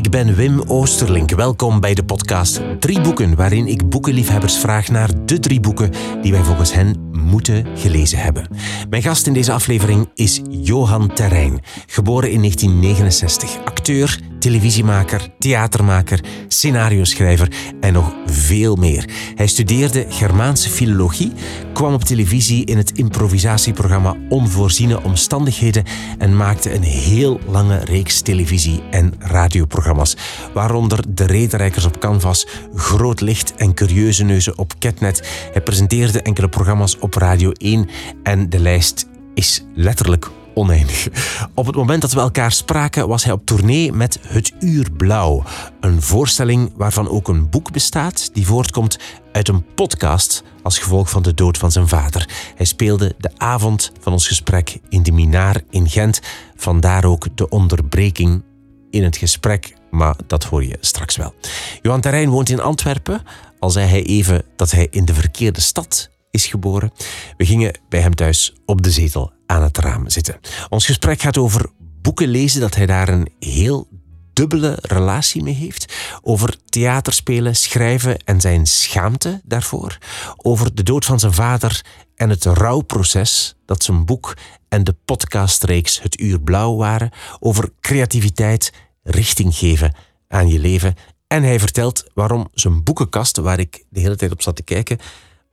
[0.00, 1.30] Ik ben Wim Oosterlink.
[1.30, 5.90] Welkom bij de podcast Drie Boeken, waarin ik boekenliefhebbers vraag naar de drie boeken
[6.22, 8.48] die wij volgens hen moeten gelezen hebben.
[8.90, 13.64] Mijn gast in deze aflevering is Johan Terrein, geboren in 1969.
[13.64, 19.08] Acteur, televisiemaker, theatermaker, scenario-schrijver en nog veel meer.
[19.34, 21.32] Hij studeerde Germaanse filologie,
[21.72, 25.84] kwam op televisie in het improvisatieprogramma Onvoorziene Omstandigheden
[26.18, 30.16] en maakte een heel lange reeks televisie- en radioprogramma's,
[30.54, 35.28] waaronder De Rederijkers op Canvas, Groot Licht en Curieuze Neuzen op Ketnet.
[35.52, 37.88] Hij presenteerde enkele programma's op Radio 1
[38.22, 41.08] en de lijst is letterlijk oneindig.
[41.54, 45.42] Op het moment dat we elkaar spraken was hij op tournee met Het Uur Blauw.
[45.80, 48.98] Een voorstelling waarvan ook een boek bestaat die voortkomt
[49.32, 52.28] uit een podcast als gevolg van de dood van zijn vader.
[52.56, 56.20] Hij speelde de avond van ons gesprek in de Minaar in Gent.
[56.56, 58.42] Vandaar ook de onderbreking
[58.90, 61.34] in het gesprek, maar dat hoor je straks wel.
[61.82, 63.22] Johan Terrein woont in Antwerpen,
[63.58, 66.92] al zei hij even dat hij in de verkeerde stad is geboren.
[67.36, 70.40] We gingen bij hem thuis op de zetel aan het raam zitten.
[70.68, 71.70] Ons gesprek gaat over
[72.02, 73.88] boeken lezen, dat hij daar een heel
[74.32, 75.94] dubbele relatie mee heeft.
[76.22, 79.98] Over theaterspelen, schrijven en zijn schaamte daarvoor.
[80.36, 84.36] Over de dood van zijn vader en het rouwproces dat zijn boek
[84.68, 87.10] en de podcastreeks Het Uur Blauw waren.
[87.40, 89.94] Over creativiteit, richting geven
[90.28, 90.94] aan je leven.
[91.26, 94.98] En hij vertelt waarom zijn boekenkast, waar ik de hele tijd op zat te kijken,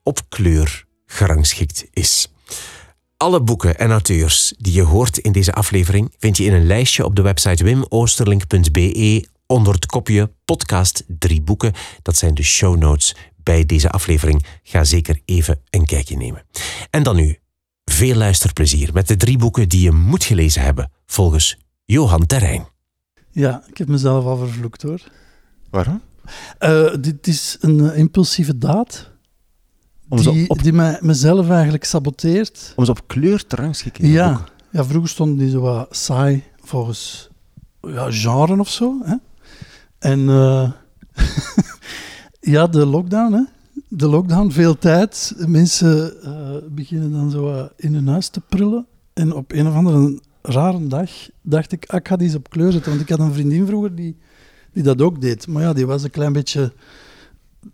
[0.08, 2.32] op kleur gerangschikt is.
[3.18, 7.06] Alle boeken en auteurs die je hoort in deze aflevering vind je in een lijstje
[7.06, 11.74] op de website wimoosterlink.be onder het kopje podcast drie boeken.
[12.02, 14.46] Dat zijn de show notes bij deze aflevering.
[14.64, 16.44] Ga zeker even een kijkje nemen.
[16.90, 17.38] En dan nu,
[17.86, 22.68] veel luisterplezier met de drie boeken die je moet gelezen hebben, volgens Johan Terrein.
[23.32, 25.02] Ja, ik heb mezelf al vervloekt hoor.
[25.70, 26.02] Waarom?
[26.60, 29.16] Uh, dit is een uh, impulsieve daad
[30.10, 32.74] Om die, op- die mij, mezelf eigenlijk saboteert.
[32.76, 34.08] Om ze op kleur te rangschikken.
[34.08, 37.30] Ja, ja, vroeger stonden die zo wat saai volgens
[37.82, 38.98] ja, genre of zo.
[39.04, 39.16] Hè?
[40.00, 40.72] En eh,
[42.54, 43.42] ja, de lockdown, hè.
[43.88, 45.34] De lockdown, veel tijd.
[45.38, 48.86] Mensen eh, beginnen dan zo in hun huis te prullen.
[49.14, 52.50] En op een of andere rare dag dacht ik, ah, ik ga die eens op
[52.50, 52.90] kleur zetten.
[52.92, 54.18] Want ik had een vriendin vroeger die,
[54.74, 55.48] die dat ook deed.
[55.48, 56.74] Maar ja, die was een klein beetje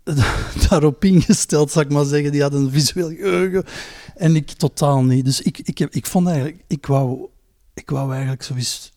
[0.68, 2.32] daarop ingesteld, zal ik maar zeggen.
[2.32, 3.64] Die had een visueel geheugen.
[4.14, 5.24] En ik totaal niet.
[5.24, 7.28] Dus ik, ik, heb, ik vond eigenlijk, ik wou,
[7.74, 8.92] ik wou eigenlijk zoiets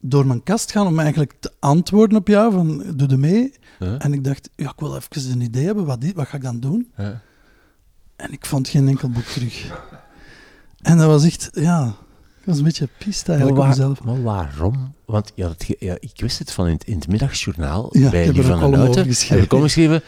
[0.00, 3.52] door mijn kast gaan om eigenlijk te antwoorden op jou, van doe er mee.
[3.78, 3.94] Huh?
[3.98, 6.42] En ik dacht, ja, ik wil even een idee hebben, wat, dit, wat ga ik
[6.42, 6.92] dan doen?
[6.96, 7.08] Huh?
[8.16, 9.80] En ik vond geen enkel boek terug.
[10.82, 11.94] En dat was echt, ja,
[12.40, 14.04] ik was een beetje pist eigenlijk maar, mezelf.
[14.04, 14.94] maar waarom?
[15.04, 18.26] Want ja, dat ja, ik wist het van in het, in het middagjournaal Ja, bij
[18.26, 19.04] er van den Houten.
[19.04, 19.36] geschreven.
[19.36, 20.02] Heb ik omgeschreven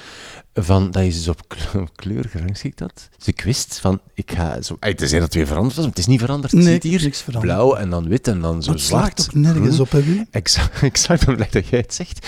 [0.54, 1.48] van, dat je dus op
[1.94, 3.08] kleur, gerangschikt had.
[3.16, 4.76] Dus ik wist van, ik ga zo...
[4.80, 6.52] Ey, Tenzij dat het weer veranderd was, maar het is niet veranderd.
[6.52, 7.54] Je Nee, ziet hier niks veranderd.
[7.54, 9.20] blauw en dan wit en dan zo het zwart.
[9.20, 9.80] slaagt ook nergens groen.
[9.80, 10.26] op, hè, Wim?
[10.30, 12.26] Exact, exact, dan blijkt dat jij het zegt.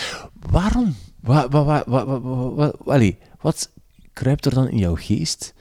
[0.50, 0.96] Waarom?
[1.20, 3.70] Wat, wat, wat, wat, wat, wat, wat, allee, wat
[4.12, 5.54] kruipt er dan in jouw geest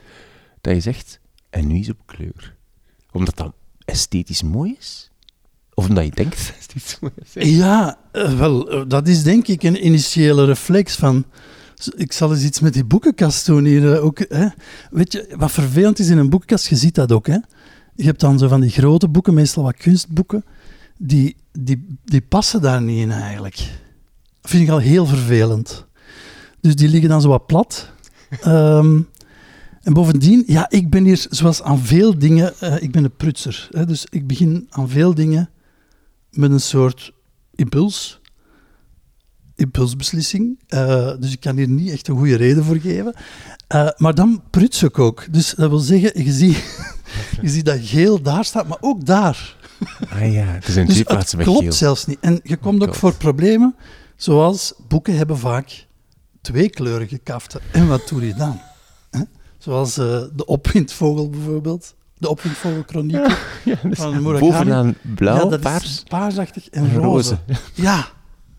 [0.61, 2.55] dat je zegt, en nu is op kleur?
[3.11, 3.53] Omdat dat
[3.85, 5.09] esthetisch mooi is?
[5.73, 7.57] Of omdat je denkt dat het esthetisch mooi is?
[7.57, 11.25] Ja, eh, wel, eh, dat is denk ik een initiële reflex van...
[11.87, 14.19] Ik zal eens iets met die boekenkast doen hier eh, ook.
[14.19, 14.47] Hè.
[14.91, 17.27] Weet je, wat vervelend is in een boekenkast, je ziet dat ook.
[17.27, 17.37] Hè.
[17.95, 20.45] Je hebt dan zo van die grote boeken, meestal wat kunstboeken,
[20.97, 23.55] die, die, die passen daar niet in eigenlijk.
[24.41, 25.85] Dat vind ik al heel vervelend.
[26.61, 27.89] Dus die liggen dan zo wat plat.
[28.41, 29.01] Ehm,
[29.81, 33.67] en bovendien, ja, ik ben hier, zoals aan veel dingen, eh, ik ben een prutser.
[33.71, 35.49] Hè, dus ik begin aan veel dingen
[36.31, 37.13] met een soort
[37.55, 38.19] impuls.
[39.55, 40.59] Impulsbeslissing.
[40.67, 43.13] Eh, dus ik kan hier niet echt een goede reden voor geven.
[43.67, 45.25] Eh, maar dan pruts ik ook.
[45.33, 46.57] Dus dat wil zeggen, je ziet,
[47.41, 49.55] je ziet dat geel daar staat, maar ook daar.
[50.09, 51.71] Ah ja, het is een Dus twee het klopt geel.
[51.71, 52.17] zelfs niet.
[52.21, 52.97] En je komt ook God.
[52.97, 53.75] voor problemen,
[54.15, 55.85] zoals boeken hebben vaak
[56.41, 57.61] tweekleurige kaften.
[57.71, 58.59] En wat doe je dan?
[59.57, 61.95] Zoals eh, de opwindvogel bijvoorbeeld.
[62.17, 62.29] De
[63.65, 64.51] Ja, dus van Murakami.
[64.51, 67.37] bovenaan blauw, Ja, dat paars is paarsachtig en en roze.
[67.47, 67.61] roze.
[67.73, 68.07] Ja,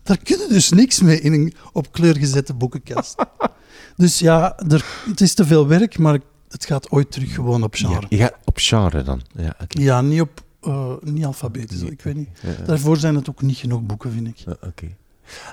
[0.07, 3.15] daar kun je dus niks mee in een op kleur gezette boekenkast.
[3.95, 6.19] dus ja, er, het is te veel werk, maar
[6.49, 8.05] het gaat ooit terug gewoon op Ja, genre.
[8.09, 9.21] je gaat op genre dan.
[9.35, 9.81] Ja, oké.
[9.81, 11.91] Ja, niet op eh, niet alfabetisch, Nee.
[11.91, 12.29] ik weet niet.
[12.41, 12.63] Ja, ja.
[12.65, 14.37] Daarvoor zijn het ook niet genoeg boeken, vind ik.
[14.37, 14.95] Ja, Oké.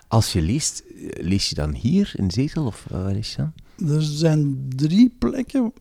[0.08, 3.36] Als je leest, lees je dan hier in de zetel of eh, waar lees je
[3.36, 3.88] dan?
[3.96, 5.72] Er zijn drie plekken,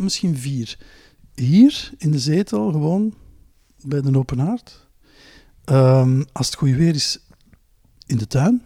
[0.00, 0.78] misschien vier.
[1.34, 3.14] Hier in de zetel, gewoon
[3.84, 4.86] bij de open haard.
[5.64, 7.18] Ehm, als het goed weer is,
[8.12, 8.62] in de tuin.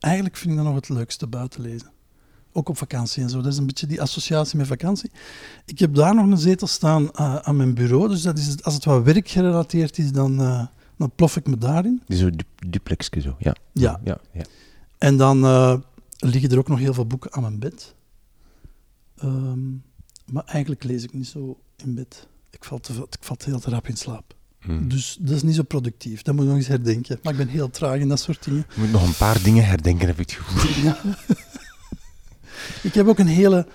[0.00, 1.90] eigenlijk vind ik dat nog het leukste buiten lezen.
[2.52, 3.40] Ook op vakantie en zo.
[3.40, 5.10] Dat is een beetje die associatie met vakantie.
[5.66, 8.08] Ik heb daar nog een zetel staan eh, aan mijn bureau.
[8.08, 10.66] Dus dat is, als het wat werkgerelateerd is, dan, eh,
[10.96, 12.02] dan plof ik me daarin.
[12.06, 13.54] Die Zo du duplexje zo, ja.
[13.72, 14.00] Ja.
[14.04, 14.44] ja, ja.
[14.98, 15.76] En dan eh,
[16.18, 17.94] liggen er ook nog heel veel boeken aan mijn bed.
[19.16, 19.70] Ehm,
[20.26, 22.28] maar eigenlijk lees ik niet zo in bed.
[22.50, 24.34] Ik val, te, ik val heel te rap in slaap.
[24.62, 24.88] Hm.
[24.88, 26.22] Dus dat is niet zo productief.
[26.22, 27.18] Dat moet ik nog eens herdenken.
[27.22, 28.66] Maar ik ben heel traag in dat soort dingen.
[28.74, 30.82] Je moet nog een paar dingen herdenken, heb ik het gevoel.
[30.92, 31.00] Ja.
[32.88, 33.66] ik heb ook een hele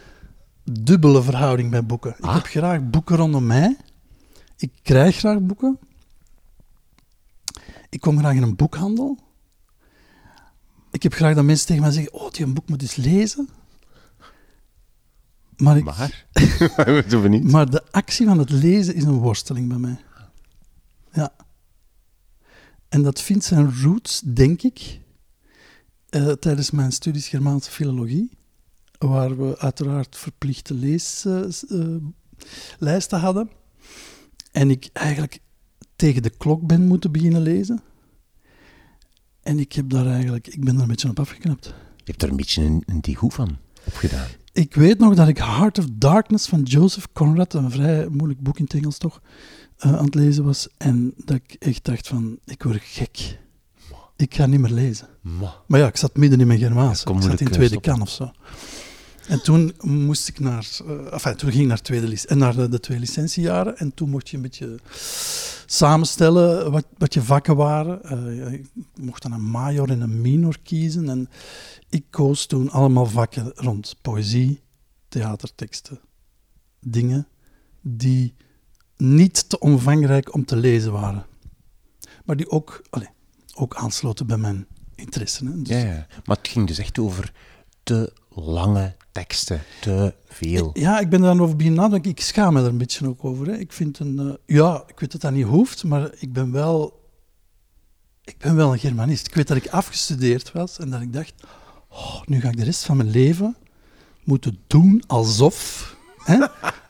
[0.63, 2.12] dubbele verhouding met boeken.
[2.18, 2.34] Ik Ah.
[2.34, 3.78] heb graag boeken rondom mij.
[4.57, 5.80] Ik krijg graag boeken.
[7.89, 9.18] Ik kom graag in een boekhandel.
[10.92, 13.50] Ik heb graag dat mensen tegen mij zeggen: Oh, die een boek moet eens lezen.
[15.57, 16.25] Maar, ik, Maar?
[16.75, 17.51] We doen niet.
[17.51, 19.98] maar de actie van het lezen is een worsteling bij mij.
[21.17, 21.35] Ja.
[22.89, 24.99] En dat vindt zijn roots, denk ik,
[26.09, 28.29] eh, tijdens mijn studies Germaanse filologie,
[28.97, 33.49] waar we uiteraard verplichte leeslijsten hadden.
[34.51, 35.39] En ik eigenlijk
[35.95, 37.81] tegen de klok ben moeten beginnen lezen.
[39.41, 41.65] En ik heb daar eigenlijk, ik ben daar een beetje op afgeknapt.
[41.95, 44.27] Je hebt er een beetje een, een digoe van opgedaan.
[44.51, 48.57] Ik weet nog dat ik Heart of Darkness van Joseph Conrad, een vrij moeilijk boek
[48.57, 49.21] in het Engels toch,
[49.77, 50.68] eh, aan het lezen was.
[50.77, 53.39] En dat ik echt dacht van, ik word gek.
[54.15, 55.07] Ik ga niet meer lezen.
[55.21, 55.56] Ma.
[55.68, 57.03] Maar ja, ik zat midden in mijn Germaans.
[57.03, 58.31] kon ik zat in eh, tweede kan of zo.
[59.27, 60.68] En toen moest ik naar,
[61.12, 63.77] enfin, toen ging ik naar, tweede, en naar de, de twee licentiejaren.
[63.77, 64.79] En toen mocht je een beetje
[65.65, 68.03] samenstellen wat, wat je vakken waren.
[68.03, 68.65] Eh, ik
[68.95, 71.09] mocht dan een major en een minor kiezen.
[71.09, 71.29] En
[71.89, 74.62] ik koos toen allemaal vakken rond poëzie,
[75.07, 76.00] theaterteksten,
[76.79, 77.27] dingen
[77.81, 78.33] die
[78.97, 81.25] niet te omvangrijk om te lezen waren.
[82.25, 83.09] Maar die ook, allee,
[83.55, 85.45] ook aansloten bij mijn interesse.
[85.45, 85.61] Hè.
[85.61, 86.07] Dus- Ja, ja.
[86.25, 87.33] Maar het ging dus echt over
[87.83, 90.69] te lange teksten, te veel.
[90.73, 92.11] Ja, ik ben daar over beginnen nadenken.
[92.11, 93.47] Ik schaam me er een beetje ook over.
[93.47, 93.57] Hè.
[93.57, 94.19] Ik vind een...
[94.19, 97.05] eh, ja, ik weet dat dat niet hoeft, maar ik ben wel...
[98.23, 99.27] Ik ben wel een Germanist.
[99.27, 101.33] Ik weet dat ik afgestudeerd was en dat ik dacht...
[101.89, 103.55] Oh, nu ga ik de rest van mijn leven
[104.23, 105.95] moeten doen alsof...
[106.23, 106.45] Hè,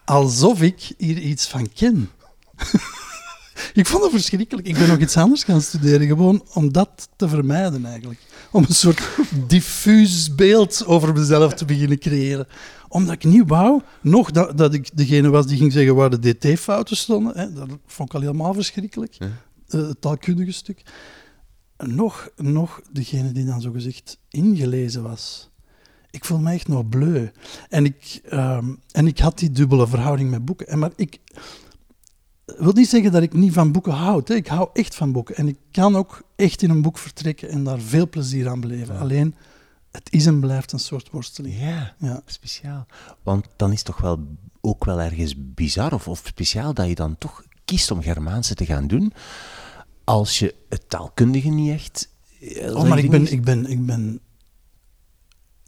[0.07, 2.09] alsof ik hier iets van ken.
[3.74, 4.68] ik vond het verschrikkelijk.
[4.68, 8.19] Ik ben nog iets anders gaan studeren, gewoon om dat te vermijden eigenlijk.
[8.51, 9.01] Om een soort
[9.48, 12.48] diffuus beeld over mezelf te beginnen creëren.
[12.88, 16.38] Omdat ik niet wou, nog dat, dat ik degene was die ging zeggen waar de
[16.38, 17.38] dt-fouten stonden.
[17.38, 19.13] Hè, dat vond ik al helemaal verschrikkelijk.
[19.13, 19.30] Ja.
[19.68, 20.81] Eh, het taalkundige stuk.
[21.77, 25.50] Nog, nog degene die dan zogezegd ingelezen was.
[26.18, 27.30] Ik voel me echt nog bleu.
[27.69, 30.68] En ik, ehm, en ik had die dubbele verhouding met boeken.
[30.68, 31.19] En maar ik
[32.46, 34.28] wil niet zeggen dat ik niet van boeken houd.
[34.28, 34.36] Hè.
[34.36, 35.36] Ik hou echt van boeken.
[35.36, 38.94] En ik kan ook echt in een boek vertrekken en daar veel plezier aan beleven.
[38.96, 39.00] Ja.
[39.02, 39.36] Alleen,
[39.92, 41.60] het is en blijft een soort worsteling.
[41.60, 42.22] Ja, Ja.
[42.25, 42.86] speciaal.
[43.24, 44.28] Want dan is het toch wel
[44.62, 48.66] ook wel ergens bizar of, of speciaal dat je dan toch kiest om Germaanse te
[48.66, 49.13] gaan doen,
[50.04, 52.10] als je het taalkundige niet echt...
[52.40, 54.20] eh, Oh, maar ik ben, ik ben, ik ben...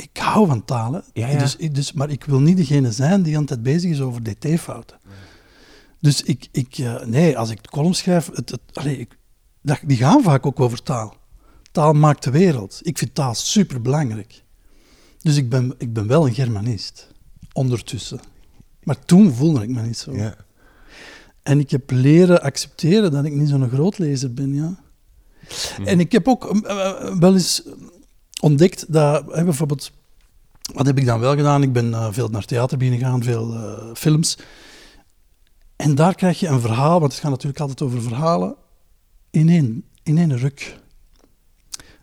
[0.02, 1.04] Ik hou van talen.
[1.14, 1.40] Ja, ja.
[1.40, 4.98] Dus, dus, maar ik wil niet degene zijn die altijd bezig is over dt-fouten.
[6.00, 6.48] Dus ik...
[6.52, 8.30] ik eh, nee, als ik columns schrijf...
[8.34, 9.18] Het, het, allee, ik,
[9.62, 11.16] dat, die gaan vaak ook over taal.
[11.72, 12.80] Taal maakt de wereld.
[12.84, 14.44] Ik vind taal superbelangrijk.
[15.22, 17.08] Dus ik ben, ik ben wel een Germanist.
[17.54, 18.20] Ondertussen.
[18.84, 20.16] Maar toen voelde ik me niet zo.
[20.16, 20.36] Ja.
[21.44, 24.80] En ik heb leren accepteren dat ik niet zo'n grootlezer ben, ja.
[25.86, 27.64] En ik heb ook eh, eh, wel eens
[28.40, 29.92] ontdekt dat, bijvoorbeeld,
[30.74, 31.64] wat heb ik dan wel gedaan?
[31.64, 34.38] Ik ben eh, veel naar theater beginnen gaan, veel eh, films.
[35.76, 38.56] En daar krijg je een verhaal, want het gaat natuurlijk altijd over verhalen,
[39.30, 40.78] in één, in één ruk.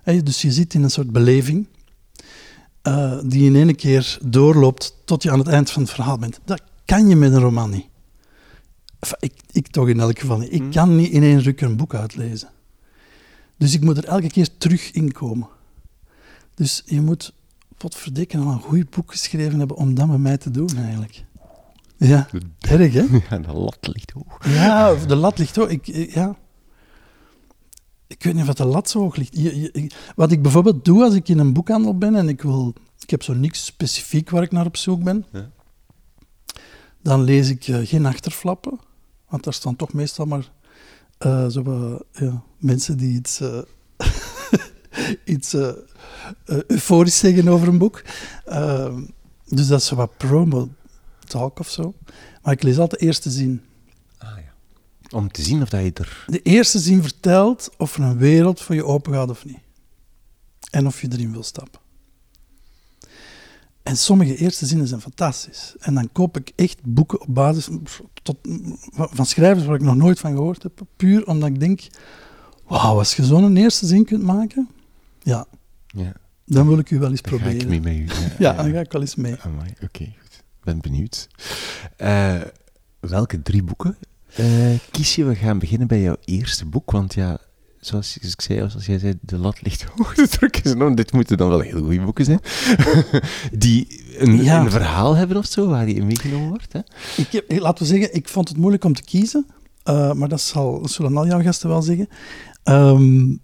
[0.05, 1.69] Dus je zit in een soort beleving
[2.83, 6.41] eh, die in één keer doorloopt tot je aan het eind van het verhaal bent.
[6.45, 7.87] Dat kan je met een roman niet.
[8.99, 10.53] Enfin, ik, ik toch in elk geval niet.
[10.53, 12.49] Ik kan niet in één ruk een boek uitlezen.
[13.57, 15.49] Dus ik moet er elke keer terug in komen.
[16.55, 17.33] Dus je moet,
[17.77, 21.25] potverdikken, al een goed boek geschreven hebben om dat met mij te doen, eigenlijk.
[21.97, 22.29] Ja,
[22.61, 23.05] erg, hè?
[23.31, 24.39] Ja, de lat ligt hoog.
[24.49, 25.69] Ja, de lat ligt hoog.
[25.69, 26.37] Ik, ik- ja.
[28.07, 29.37] ik weet niet of de lat zo hoog ligt.
[29.39, 32.43] Je- je- ik- wat ik bijvoorbeeld doe als ik in een boekhandel ben en ik
[32.43, 32.75] wil...
[32.99, 35.25] Ik heb zo niks specifiek waar ik naar op zoek ben.
[35.33, 35.51] Ja.
[37.03, 38.79] Dan lees ik eh, geen achterflappen.
[39.29, 40.51] Want daar staan toch meestal maar
[41.19, 43.59] eh, zo ja, mensen die iets, eh,
[45.25, 45.55] iets
[46.45, 48.03] eh, euforisch zeggen over een boek.
[48.45, 49.03] Ehm,
[49.45, 51.95] dus dat is zo wat promo-talk of zo.
[52.43, 53.63] Maar ik lees altijd de eerste zin.
[54.19, 54.53] Ah, ja.
[55.17, 56.25] Om te zien of dat je er...
[56.27, 59.59] De eerste zin vertelt of er een wereld voor je open gaat of niet.
[60.71, 61.81] en of je erin wil stappen.
[63.87, 65.75] En sommige eerste zinnen zijn fantastisch.
[65.79, 67.69] En dan koop ik echt boeken op basis
[68.23, 68.37] tot,
[68.93, 70.81] van schrijvers waar ik nog nooit van gehoord heb.
[70.97, 71.87] Puur omdat ik denk,
[72.67, 74.69] wauw, als je zo'n eerste zin kunt maken,
[75.23, 75.47] ja,
[75.97, 76.13] Ja,
[76.45, 77.61] dan wil ik u wel eens dan ga proberen.
[77.61, 78.23] ik mee met u.
[78.45, 79.37] Ja, dan ga ik wel eens mee.
[79.41, 80.43] Amai, Oké, goed.
[80.65, 81.29] Ben benieuwd.
[81.97, 82.41] Eh,
[83.01, 83.97] welke drie boeken
[84.35, 84.47] eh,
[84.91, 85.25] kies je?
[85.25, 87.39] We gaan beginnen bij jouw eerste boek, want ja,
[87.81, 90.79] zoals ik zei, zoals jij zei, de lat ligt hoog te drukken.
[90.79, 92.41] Nou, dit moeten dan wel heel goede boeken zijn.
[93.59, 94.61] Die een, Ja.
[94.61, 96.73] een verhaal hebben of zo, waar die in meegenomen wordt.
[96.73, 96.81] Hè?
[97.17, 99.47] Ik heb, eh, laten we zeggen, ik vond het moeilijk om te kiezen.
[100.15, 102.09] maar dat, zal, dat zullen al jouw gasten wel zeggen.
[102.63, 103.37] Ehm,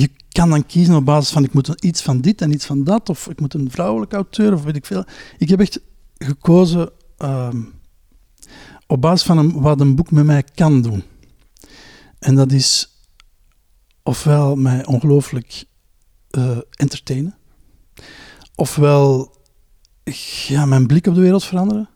[0.00, 2.84] je kan dan kiezen op basis van ik moet iets van dit en iets van
[2.84, 3.08] dat.
[3.08, 5.04] Of ik moet een vrouwelijke auteur of weet ik veel.
[5.38, 5.80] Ik heb echt
[6.18, 7.62] gekozen ehm,
[8.86, 11.02] op basis van wat een boek met mij kan doen.
[12.18, 13.00] En dat is
[14.02, 15.64] ofwel mij ongelooflijk
[16.30, 17.34] eh, entertainen.
[18.54, 19.34] Ofwel
[20.46, 21.88] ja, mijn blik op de wereld veranderen.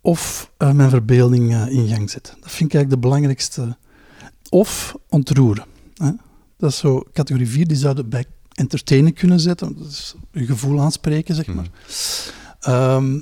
[0.00, 2.34] Of eh, mijn verbeelding eh, in gang zetten.
[2.40, 3.76] Dat vind ik eigenlijk de belangrijkste.
[4.50, 5.66] Of ontroeren.
[5.94, 6.10] Hè?
[6.56, 9.76] Dat is zo categorie 4, die zouden bij entertainen kunnen zetten.
[9.78, 11.66] Dat is je gevoel aanspreken, zeg maar.
[12.60, 13.20] Ehm,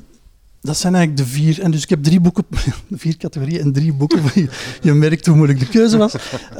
[0.61, 1.61] dat zijn eigenlijk de vier.
[1.61, 2.45] En dus ik heb drie boeken,
[2.91, 4.23] vier categorieën en drie boeken.
[4.35, 4.49] je,
[4.83, 6.15] je merkt hoe moeilijk de keuze was.
[6.15, 6.57] Eh,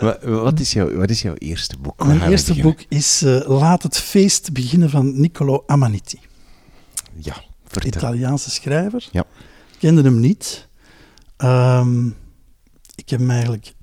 [0.00, 2.06] Wa- Wat is, jouw, wat is jouw eerste boek?
[2.06, 6.18] Mijn eerste boek is eh, Laat het feest beginnen van Niccolo Amaniti.
[7.16, 7.90] Ja, vertel.
[7.90, 9.08] Italiaanse schrijver.
[9.12, 9.20] Ja.
[9.72, 10.68] Ik kende hem niet.
[11.36, 12.06] Ehm,
[12.94, 13.74] ik heb hem eigenlijk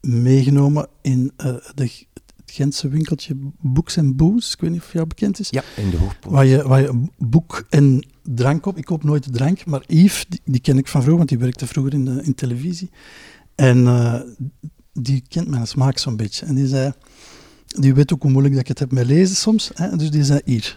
[0.00, 4.52] meegenomen in eh, de, het Gentse winkeltje Books and Booze.
[4.52, 5.50] Ik weet niet of jou bekend is.
[5.50, 6.34] Ja, in de hoofdpoort.
[6.34, 8.76] Waar je, waar je boek en drank op.
[8.76, 11.66] Ik koop nooit drank, maar Yves, die, die ken ik van vroeger, want die werkte
[11.66, 12.90] vroeger in, de, in televisie.
[13.54, 14.20] En eh,
[14.92, 16.46] die kent mijn smaak zo'n beetje.
[16.46, 16.92] En die zei,
[17.66, 19.70] die weet ook hoe moeilijk dat ik het heb met lezen soms.
[19.74, 19.96] Hè?
[19.96, 20.76] Dus die zei, hier,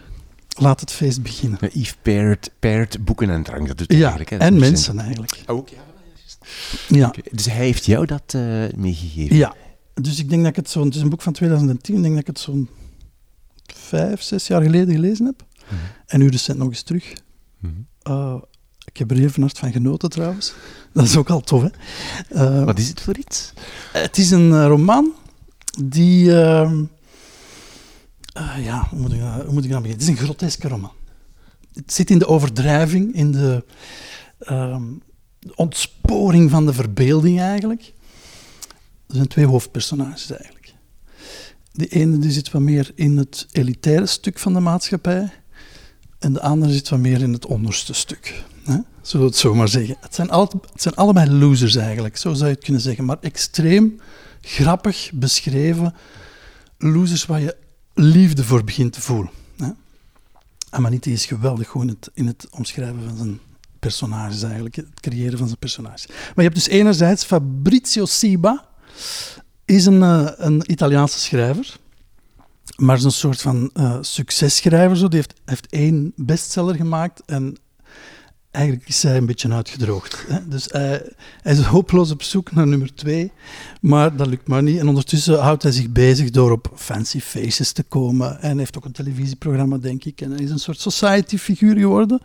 [0.58, 1.58] laat het feest beginnen.
[1.60, 3.66] Ja, Yves Peart, Peart, boeken en drank.
[3.68, 4.30] Dat doet hij Ja, eigenlijk.
[4.30, 4.36] Hè?
[4.48, 5.42] en mensen eigenlijk.
[5.46, 5.76] Ook, ja.
[6.88, 8.42] Ja, Dus hij heeft jou dat eh,
[8.76, 9.36] meegegeven?
[9.36, 9.54] ja.
[9.94, 10.84] Dus ik denk dat ik het zo'n...
[10.84, 11.94] Het is een boek van 2010.
[11.96, 12.68] Ik denk dat ik het zo'n
[13.74, 15.44] vijf, zes jaar geleden gelezen heb.
[15.64, 15.74] Mhm.
[16.06, 17.12] En nu recent nog eens terug.
[17.58, 17.72] Mhm.
[18.08, 18.34] Uh,
[18.84, 20.52] ik heb er even hard van genoten trouwens.
[20.92, 21.68] Dat is ook al tof, hè?
[22.58, 23.52] Uh, Wat is het voor iets?
[23.92, 25.12] Het is een roman
[25.84, 26.24] die...
[26.26, 26.72] Uh,
[28.62, 29.90] ja, hoe moet, ik, hoe moet ik nou beginnen?
[29.90, 30.92] Het is een groteske roman.
[31.74, 33.64] Het zit in de overdrijving, in de,
[34.38, 35.11] ehm, de
[35.54, 37.92] ontsporing van de verbeelding eigenlijk.
[39.08, 40.74] Er zijn twee hoofdpersonages eigenlijk.
[41.72, 45.32] De ene die zit wat meer in het elitaire stuk van de maatschappij.
[46.18, 48.44] En de andere zit wat meer in het onderste stuk.
[48.64, 48.76] Hè?
[49.02, 49.96] Zullen we het zo maar zeggen.
[50.00, 50.28] Het zijn,
[50.74, 53.04] zijn allebei losers eigenlijk, zo zou je het kunnen zeggen.
[53.04, 54.00] Maar extreem
[54.40, 55.94] grappig beschreven.
[56.78, 57.56] Losers waar je
[57.94, 59.30] liefde voor begint te voelen.
[59.56, 59.70] Hè?
[60.70, 63.40] Amaniti is geweldig goed in het, in het omschrijven van zijn
[63.88, 64.76] personages eigenlijk.
[64.76, 66.06] Het creëren van zijn personages.
[66.06, 68.64] Maar je hebt dus enerzijds Fabrizio Siba.
[69.64, 71.80] Is een, uh, een Italiaanse schrijver
[72.76, 74.96] maar is een soort van uh, successchrijver.
[74.96, 75.08] Zo.
[75.08, 77.56] Die heeft, heeft één bestseller gemaakt en
[78.50, 80.24] eigenlijk is hij een beetje uitgedroogd.
[80.28, 80.48] Hè?
[80.48, 81.12] Dus hij,
[81.42, 83.32] hij, is hopeloos op zoek naar nummer twee,
[83.80, 84.78] maar dat lukt maar niet.
[84.78, 88.40] En ondertussen houdt hij zich bezig door op fancy faces te komen.
[88.40, 90.20] En heeft ook een televisieprogramma, denk ik.
[90.20, 92.20] En is een soort society-figuur geworden.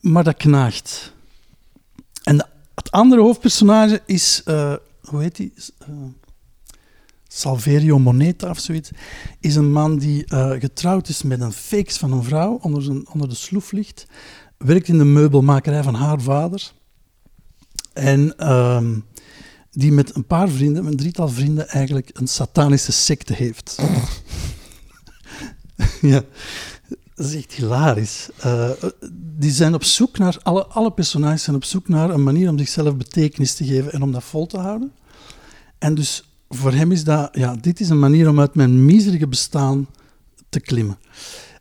[0.00, 1.12] Maar dat knaagt.
[2.22, 5.52] En het andere hoofdpersonage is, uh, hoe heet hij?
[5.88, 5.96] Uh,
[7.28, 8.90] Salverio Moneta of zoiets,
[9.40, 13.28] is een man die uh, getrouwd is met een fakes van een vrouw, onder, onder
[13.28, 14.06] de sloef ligt,
[14.56, 16.72] werkt in de meubelmakerij van haar vader
[17.92, 18.82] en uh,
[19.70, 23.82] die met een paar vrienden, een drietal vrienden, eigenlijk een satanische secte heeft.
[26.00, 26.22] ja,
[27.20, 28.28] dat is echt hilarisch.
[28.44, 28.70] Uh,
[29.38, 32.58] die zijn op zoek naar, alle, alle personages zijn op zoek naar een manier om
[32.58, 34.92] zichzelf betekenis te geven en om dat vol te houden.
[35.78, 39.26] En dus voor hem is dat, ja, dit is een manier om uit mijn miserige
[39.26, 39.86] bestaan
[40.48, 40.98] te klimmen.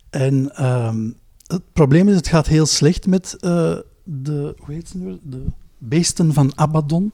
[0.10, 1.16] En um,
[1.48, 5.46] het probleem is, het gaat heel slecht met uh, de, hoe heet ze nu, de
[5.78, 7.12] beesten van Abaddon,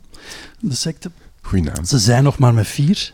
[0.60, 1.12] de secte.
[1.42, 1.86] Goeie naam.
[1.86, 3.12] Ze zijn nog maar met vier.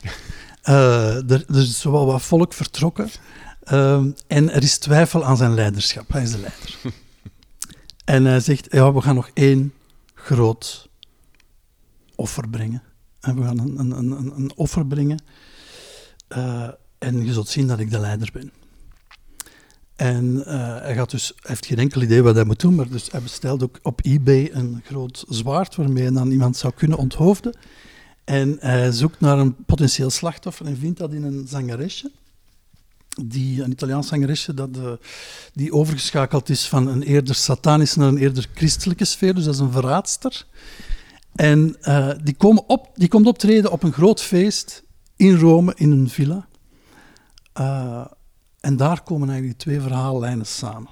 [0.70, 3.10] Uh, er, er, is wel wat volk vertrokken.
[3.63, 6.12] Uh, en er is twijfel aan zijn leiderschap.
[6.12, 6.80] Hij is de leider.
[8.06, 9.74] en hij zegt, ja, we gaan nog één
[10.13, 10.89] groot
[12.15, 12.84] offer brengen.
[13.20, 15.24] En we gaan een, een, een, een offer brengen.
[16.30, 18.51] Uh, en je zult zien dat ik de leider ben.
[19.96, 20.44] En uh,
[20.82, 23.22] hij, gaat dus, hij heeft geen enkel idee wat hij moet doen, maar dus hij
[23.22, 27.56] bestelt ook op eBay een groot zwaard waarmee hij dan iemand zou kunnen onthoofden.
[28.24, 32.12] En hij zoekt naar een potentieel slachtoffer en vindt dat in een zangeresje.
[33.24, 34.92] Die, een Italiaans zangeresje dat, eh,
[35.54, 39.34] die overgeschakeld is van een eerder satanische naar een eerder christelijke sfeer.
[39.34, 40.46] Dus dat is een verraadster.
[41.36, 44.84] En eh, die, komen op, die komt optreden op een groot feest
[45.16, 46.48] in Rome, in een villa.
[47.54, 48.06] Eh,
[48.60, 50.90] en daar komen eigenlijk die twee verhaallijnen samen.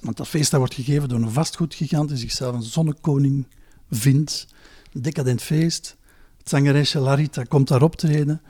[0.00, 3.46] Want dat feest dat wordt gegeven door een vastgoedgigant die zichzelf een zonnekoning
[3.90, 4.46] vindt.
[4.92, 5.96] Een decadent feest.
[6.38, 8.42] Het zangeresje Larita komt daar optreden.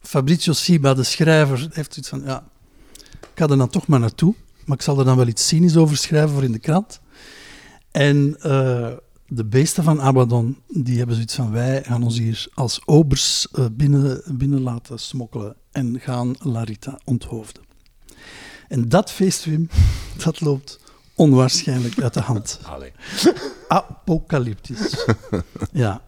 [0.00, 2.44] Fabrizio Siba, de schrijver, heeft zoiets van, ja,
[3.20, 5.76] ik ga er dan toch maar naartoe, maar ik zal er dan wel iets cynisch
[5.76, 7.00] over schrijven voor in de krant.
[7.90, 8.88] En uh,
[9.26, 13.64] de beesten van Abaddon, die hebben zoiets van, wij gaan ons hier als obers uh,
[13.72, 17.62] binnen, binnen laten smokkelen en gaan Larita onthoofden.
[18.68, 19.68] En dat feest, Wim,
[20.24, 20.80] dat loopt
[21.14, 22.60] onwaarschijnlijk uit de hand.
[22.62, 22.92] Allee.
[23.68, 25.06] Apocalyptisch.
[25.72, 26.02] ja,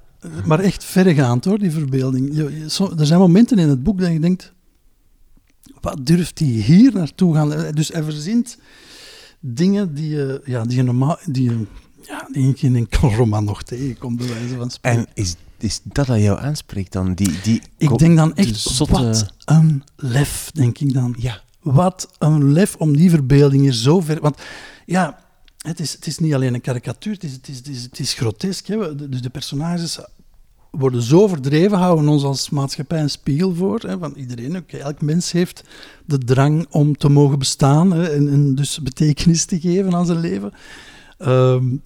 [0.45, 2.37] maar echt verregaand hoor, die verbeelding.
[2.37, 4.53] Je, je, so, er zijn momenten in het boek dat je denkt,
[5.81, 7.75] wat durft hij hier naartoe gaan?
[7.75, 8.59] Dus hij verzint
[9.41, 11.67] dingen die je, ja, die je normaal, die je,
[12.03, 15.01] ja, die je in een roman nog tegenkomt, bij wijze van spreken.
[15.01, 17.15] En is, is dat dat jou aanspreekt dan?
[17.15, 18.93] Die, die ik denk dan echt, zotte...
[18.93, 21.15] wat een lef, denk ik dan.
[21.19, 21.41] Ja.
[21.61, 24.21] Wat een lef om die verbeelding hier zo ver...
[24.21, 24.39] Want
[24.87, 25.22] ja,
[25.63, 28.67] het is, het is niet alleen een karikatuur, het is, het is, het is, grotesk.
[28.67, 29.09] Hè?
[29.09, 29.99] Dus de personages
[30.71, 33.81] worden zo verdreven, houden ons als maatschappij een spiegel voor.
[33.81, 33.99] Hè?
[33.99, 35.65] Van iedereen, okay, elk mens heeft
[36.07, 38.09] de drang om te mogen bestaan hè?
[38.09, 40.53] En, dus betekenis te geven aan zijn leven.
[41.19, 41.83] Um,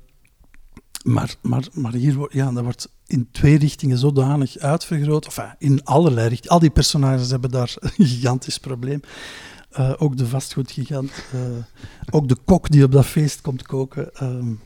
[1.06, 5.36] maar, maar, maar hier ja, dat wordt in twee richtingen zodanig uitvergroot.
[5.58, 6.52] In allerlei richtingen.
[6.52, 9.00] Al die personages hebben daar een gigantisch probleem.
[9.78, 11.10] Uh, ook de vastgoedgigant.
[11.34, 11.40] Uh,
[12.10, 14.10] ook de kok die op dat feest komt koken.
[14.22, 14.60] Um,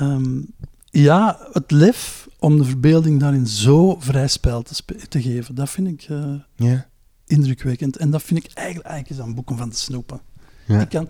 [0.00, 0.54] um,
[0.90, 5.88] ja, het lef om de verbeelding daarin zo vrij spel te, te geven, dat vind
[5.88, 6.80] ik uh, yeah.
[7.26, 7.96] indrukwekkend.
[7.96, 10.20] En dat vind ik eigenlijk, eigenlijk is aan boeken van te snoepen.
[10.66, 11.08] Ik, kan,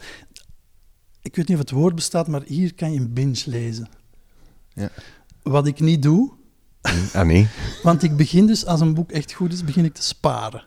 [1.22, 3.88] ik weet niet of het woord bestaat, maar hier kan je een binge lezen.
[5.42, 6.32] Wat ik niet doe.
[7.12, 7.48] Ah, nee.
[7.82, 10.64] Want ik begin dus, als een boek echt goed is, begin ik te sparen.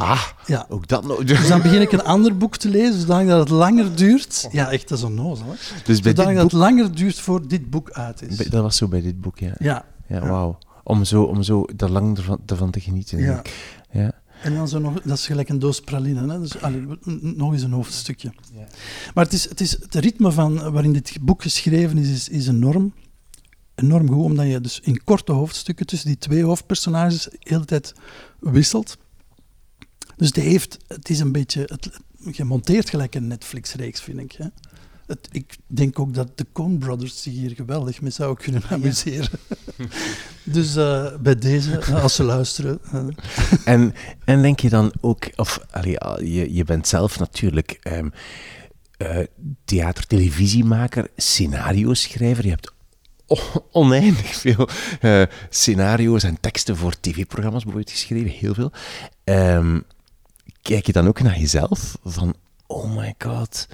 [0.00, 0.66] Ah, ja.
[0.68, 1.24] ook dat nog.
[1.24, 4.48] Dus dan begin ik een ander boek te lezen, zodat het langer duurt.
[4.50, 5.46] Ja, echt, dat is onnozel.
[5.46, 5.52] Hè?
[5.84, 8.36] Dus bij zodat dit het langer duurt voor dit boek uit is.
[8.36, 9.54] Dat was zo bij dit boek, ja.
[9.58, 9.84] Ja.
[10.06, 10.58] Ja, wauw.
[10.82, 13.18] Om zo, om zo er lang ervan, ervan te genieten.
[13.18, 13.42] Ja.
[13.90, 14.12] ja.
[14.42, 16.40] En dan zo nog, dat is gelijk een doos praline, hè?
[16.40, 16.86] Dus, allee,
[17.20, 18.32] nog eens een hoofdstukje.
[18.54, 18.66] Ja.
[19.14, 22.48] Maar het, is, het, is, het ritme van, waarin dit boek geschreven is, is, is
[22.48, 22.92] enorm.
[23.74, 27.94] Enorm goed, omdat je dus in korte hoofdstukken tussen die twee hoofdpersonages de hele tijd
[28.40, 28.96] wisselt.
[30.20, 31.90] Dus het, heeft, het is een beetje het,
[32.24, 34.32] gemonteerd gelijk een Netflix-reeks, vind ik.
[34.32, 34.46] Hè?
[35.06, 39.38] Het, ik denk ook dat de Coen Brothers zich hier geweldig mee zouden kunnen amuseren.
[39.76, 39.86] Ja.
[40.54, 42.80] dus uh, bij deze, als ze luisteren.
[42.94, 43.06] Uh.
[43.64, 48.12] en, en denk je dan ook, of allee, je, je bent zelf natuurlijk um,
[48.98, 49.18] uh,
[49.64, 52.44] theater, televisiemaker, scenario-schrijver.
[52.44, 52.72] Je hebt
[53.70, 54.68] oneindig veel
[55.48, 58.72] scenario's en teksten voor tv-programma's bijvoorbeeld geschreven, heel veel.
[59.24, 59.84] Um,
[60.62, 62.34] kijk je dan ook naar jezelf van,
[62.66, 63.68] oh my god,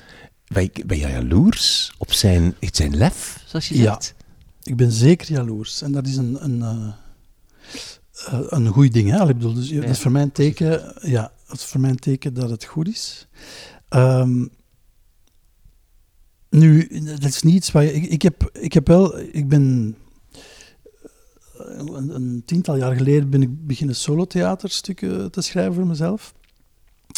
[0.46, 4.14] ben, ben je jaloers op zijn, zijn lef, zoals je zegt?
[4.16, 4.25] Ja,
[4.62, 5.83] ik ben zeker jaloers.
[5.83, 9.11] En dat is een, een, uh, een goed ding.
[9.11, 9.20] Hè?
[9.20, 9.81] Ik bedoel, dus, ja.
[9.81, 12.64] dat is voor mij een teken, ja, dat is voor mij een teken dat het
[12.64, 13.29] goed is.
[13.90, 14.51] Um,
[16.51, 19.96] nu, dat is niet iets waar je, ik, ik, heb, ik heb wel, ik ben
[21.55, 26.35] een, een, tiental jaar geleden ben ik beginnen solotheaterstukken te schrijven voor mezelf.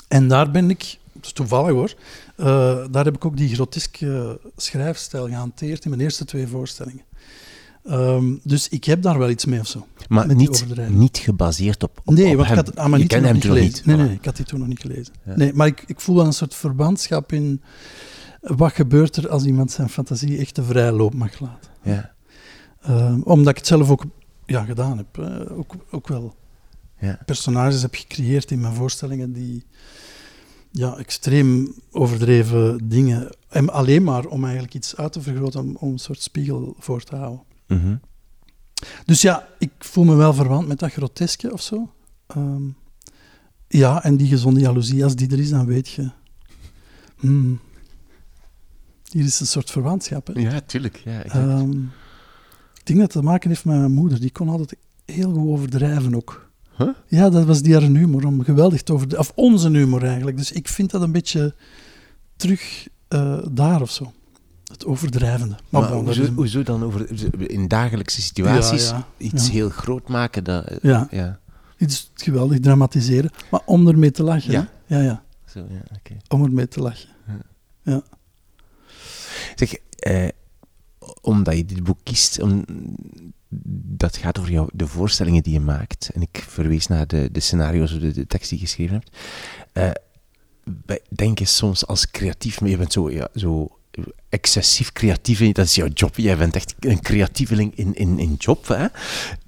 [0.09, 1.95] En daar ben ik, dat is toevallig hoor,
[2.37, 2.47] uh,
[2.91, 7.03] daar heb ik ook die groteske schrijfstijl gehanteerd in mijn eerste twee voorstellingen.
[7.91, 9.87] Um, dus ik heb daar wel iets mee of zo.
[10.09, 12.59] Maar niet, niet gebaseerd op, op Nee, op want hem.
[12.59, 13.65] ik had je kende nog hem niet gelezen.
[13.65, 13.85] niet.
[13.85, 15.15] Nee, nee, ik had die toen nog niet gelezen.
[15.27, 15.37] Ja.
[15.37, 17.63] Nee, maar ik, ik voel wel een soort verbandschap in
[18.41, 21.71] wat gebeurt er als iemand zijn fantasie echt de vrije loop mag laten.
[21.83, 22.15] Ja.
[22.89, 24.05] Um, omdat ik het zelf ook
[24.47, 25.19] ja, gedaan heb.
[25.51, 26.35] Ook, ook wel
[27.01, 27.19] ja.
[27.27, 29.65] personages heb gecreëerd in mijn voorstellingen die
[30.71, 33.37] ja, extreem overdreven dingen.
[33.49, 37.03] En alleen maar om eigenlijk iets uit te vergroten, om, om een soort spiegel voor
[37.03, 37.43] te houden.
[37.67, 38.01] Mm -hmm.
[39.05, 41.93] Dus ja, ik voel me wel verwant met dat groteske of zo.
[42.37, 42.77] Um,
[43.69, 46.11] ja, en die gezonde jaloezie, als die er is, dan weet je.
[47.17, 47.61] Hmm,
[49.11, 50.27] hier is een soort verwantschap.
[50.27, 50.41] Hè?
[50.41, 50.97] Ja, tuurlijk.
[51.05, 51.93] Ja, um,
[52.75, 54.21] ik denk dat het te maken heeft met mijn moeder.
[54.21, 56.48] Die kon altijd heel goed overdrijven ook.
[56.79, 56.89] Huh?
[57.07, 59.31] Ja, dat was die haar humor, om geweldig te overdrijven.
[59.31, 60.37] Of onze humor eigenlijk.
[60.37, 61.55] Dus ik vind dat een beetje
[62.37, 64.13] terug uh, daar of zo.
[64.73, 65.57] het overdrijvende.
[65.69, 67.07] Maar, Maar bon, hoezo, is een- hoezo dan over,
[67.51, 69.53] in dagelijkse situaties Ja, ja, iets ja.
[69.53, 70.45] heel groot maken?
[70.45, 71.09] Dat, Ja.
[71.11, 71.39] ja.
[71.79, 74.53] iets geweldig dramatiseren, maar om ermee te lachen.
[74.53, 74.69] Ja.
[74.87, 74.97] hè?
[74.97, 75.23] ja, ja.
[75.47, 76.17] Zo, ja, oké.
[76.29, 77.09] Om ermee te lachen.
[79.55, 80.29] Zeg, eh,
[81.21, 82.65] omdat je dit boek kiest, om,
[83.49, 86.11] dat gaat over jou, de voorstellingen die je maakt.
[86.15, 89.17] En ik verwees naar de, de scenario's of de, de tekst die je geschreven hebt.
[89.73, 89.91] Eh,
[90.87, 93.79] wij denken soms als creatief, maar je bent zo, ja, zo
[94.29, 96.17] excessief creatief, dat is jouw job.
[96.17, 98.69] Jij bent echt een creatieveling in, in, in job.
[98.69, 98.87] Hè?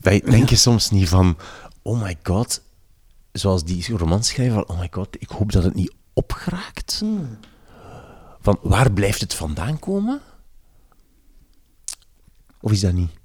[0.01, 1.37] Wij denken soms niet van,
[1.83, 2.63] oh my god,
[3.33, 7.03] zoals die romanschrijver, van, oh my god, ik hoop dat het niet opgeraakt.
[8.41, 10.21] Van waar blijft het vandaan komen?
[12.61, 13.20] Of is dat niet?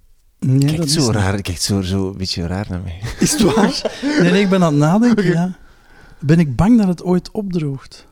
[0.46, 3.02] Nee, Kijk dat zo raar, kijk zo, zo een beetje raar naar mij.
[3.20, 3.82] Is het waar?
[4.22, 5.58] Nee, nee, ik ben aan het nadenken, ja.
[6.20, 8.08] Ben ik bang dat het ooit opdroogt?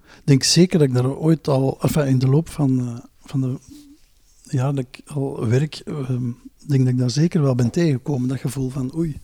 [0.00, 3.40] Ik denk zeker dat ik daar ooit al, enfin, in de loop van, eh, van
[3.40, 3.58] de
[4.42, 6.30] jaar dat ik al werk, ehm,
[6.66, 8.28] denk dat ik daar zeker wel ben tegengekomen.
[8.28, 9.20] Dat gevoel van, oei,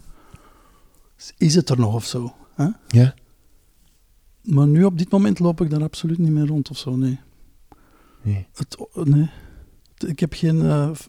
[1.36, 2.34] is het er nog of zo?
[2.54, 2.68] Hè?
[2.88, 3.14] Ja?
[4.42, 7.20] Maar nu op dit moment loop ik daar absoluut niet meer rond of zo, nee.
[8.22, 8.46] Nee.
[8.54, 9.30] Het, nee.
[10.06, 11.08] Ik heb geen F-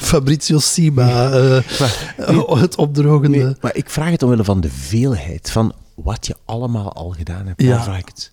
[0.00, 3.38] Fabrizio Siba, eh, het opdrogende.
[3.38, 7.46] Nee, maar ik vraag het omwille van de veelheid van wat je allemaal al gedaan
[7.46, 7.62] hebt.
[7.62, 7.82] Ja.
[7.82, 8.32] Vraag ik het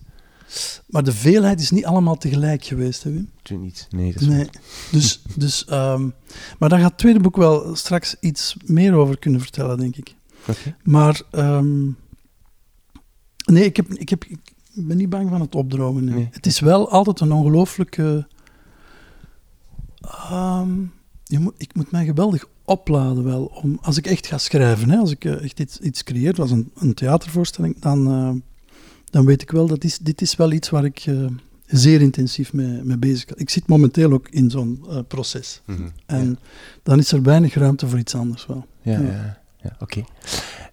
[0.86, 3.30] Maar de veelheid is niet allemaal tegelijk geweest, hè, Wim?
[3.42, 3.86] toen niet.
[3.90, 4.48] Nee, dat is Nee.
[4.90, 6.08] Dus, dus, ehm,
[6.58, 10.14] maar daar gaat het tweede boek wel straks iets meer over kunnen vertellen, denk ik.
[10.82, 11.84] Maar ehm,
[13.44, 14.38] nee, ik, heb, ik, heb, ik
[14.74, 16.04] ben niet bang van het opdrogen.
[16.04, 16.14] nee.
[16.14, 16.28] Nee.
[16.30, 18.26] Het is wel altijd een ongelooflijke...
[20.30, 20.80] ehm,
[21.24, 23.44] je moet, ik moet mij geweldig opladen wel.
[23.44, 26.50] Om, als ik echt ga schrijven, hè, als ik eh, echt iets, iets creëer, zoals
[26.50, 28.30] een, een theatervoorstelling, dan, eh,
[29.10, 31.26] dan weet ik wel dat is, dit is wel iets waar ik eh,
[31.66, 33.38] zeer intensief mee, mee bezig ben.
[33.38, 35.62] Ik zit momenteel ook in zo'n proces.
[35.66, 35.88] Mhm.
[36.06, 36.38] En
[36.82, 38.66] dan is er weinig ruimte voor iets anders wel.
[38.82, 39.06] Ja, Ja.
[39.10, 39.40] ja.
[39.62, 40.04] ja, oké.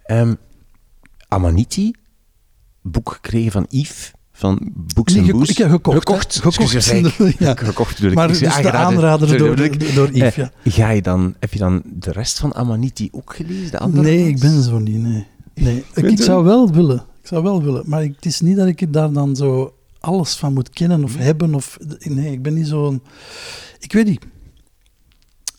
[0.04, 0.36] Ehm,
[1.28, 1.94] Amaniti,
[2.82, 4.60] boek gekregen van Yves, van
[4.94, 5.54] Books Nee, and Booze.
[5.70, 5.98] gekocht.
[5.98, 7.04] Gekocht, hè.
[7.04, 7.38] gekocht.
[7.40, 7.54] ja.
[7.56, 8.16] Gekocht bedoel ik.
[8.16, 10.52] Maar dus de aanrader door, door Yves, Eh, ja.
[10.72, 13.72] Ga je dan, heb je dan de rest van Amaniti ook gelezen?
[13.72, 15.26] De andere Nee, ik ben zo niet, nee.
[15.54, 15.84] nee.
[16.12, 18.94] Ik, zou wel willen, ik zou wel willen, maar ik- het is niet dat ik
[18.94, 21.56] daar dan zo alles van moet kennen of hebben.
[21.56, 23.02] Of, nee, ik ben niet zo'n...
[23.80, 24.26] Ik weet niet.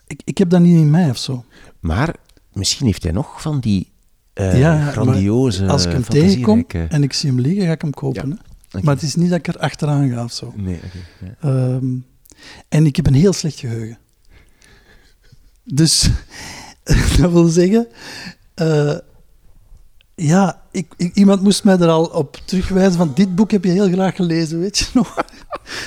[0.07, 1.45] Ik, ik heb dat niet in mij of zo.
[1.81, 2.15] Maar
[2.53, 3.93] misschien heeft hij nog van die
[4.33, 7.91] eh, Ja, grandioze, Als ik hem tegenkom en ik zie hem liggen, ga ik hem
[7.95, 8.29] kopen.
[8.29, 8.55] Ja.
[8.85, 10.53] Maar het is niet dat ik er achteraan ga of zo.
[10.57, 11.27] Nee, oké.
[11.27, 11.51] ja.
[11.51, 11.87] Ehm,
[12.69, 13.99] en ik heb een heel slecht geheugen.
[15.65, 16.11] Dus
[17.21, 17.87] dat wil zeggen,
[18.55, 18.97] eh,
[20.15, 23.71] ja, ik, ik- iemand moest mij er al op terugwijzen van dit boek heb je
[23.71, 25.15] heel graag gelezen, weet je nog?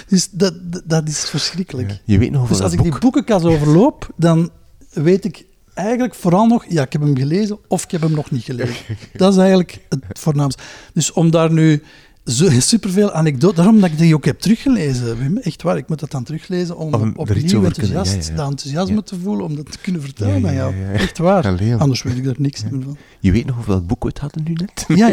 [0.08, 1.90] Dus dat, dat, dat is verschrikkelijk.
[1.90, 1.98] Ja.
[2.06, 3.02] Je weet nog over Dus als dat ik die boek...
[3.02, 4.50] boekenkast overloop, dan
[4.94, 8.32] weet ik eigenlijk vooral nog, ja, ik heb hem gelezen of ik heb hem nog
[8.32, 8.76] niet gelezen.
[9.14, 10.64] Dat is eigenlijk het voornaamste.
[10.94, 11.84] Dus om daar nu
[12.30, 16.00] zo, superveel anekdoten, daarom dat ik die ook heb teruggelezen, Wim, echt waar, ik moet
[16.00, 18.36] dat dan teruglezen om opnieuw kunnen- enthousiast, ja, ja, ja.
[18.36, 19.02] dat enthousiasme Ja.
[19.02, 20.74] te voelen, om dat te kunnen vertellen aan jou.
[20.94, 21.48] Echt waar.
[21.48, 21.76] Allee.
[21.76, 22.98] Anders weet ik er niks meer van.
[23.20, 24.86] Je weet nog over welk boek we het hadden nu net?
[25.00, 25.08] Ja,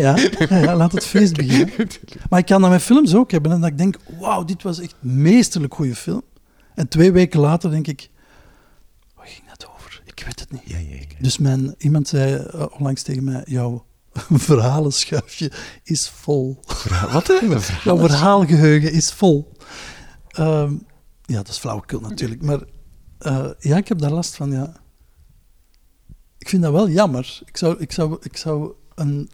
[0.49, 1.71] ja, laat het feest beginnen.
[2.31, 3.53] Maar ik kan dat met films ook hebben.
[3.53, 6.23] En dat ik denk, wauw, dit was echt een meesterlijk goede film.
[6.75, 8.09] En twee weken later denk ik,
[9.17, 10.03] waar ging dat over?
[10.05, 10.63] Ik weet het niet.
[10.65, 11.05] Ja, ja, ja.
[11.21, 13.85] Dus mijn, iemand zei eh, onlangs tegen mij, jouw
[14.31, 15.51] verhalenschuifje
[15.83, 16.61] is vol.
[17.13, 17.27] Wat?
[17.27, 17.35] hè?
[17.43, 17.99] Een Jouw verhaal?
[17.99, 19.53] verhaalgeheugen is vol.
[20.29, 20.73] Ehm,
[21.23, 22.43] ja, dat is flauwekul natuurlijk.
[22.43, 22.61] Maar
[23.19, 24.73] eh, ja, ik heb daar last van, ja.
[26.39, 27.41] Ik vind dat wel jammer.
[27.45, 29.31] Ik zou, ik zou, ik zou een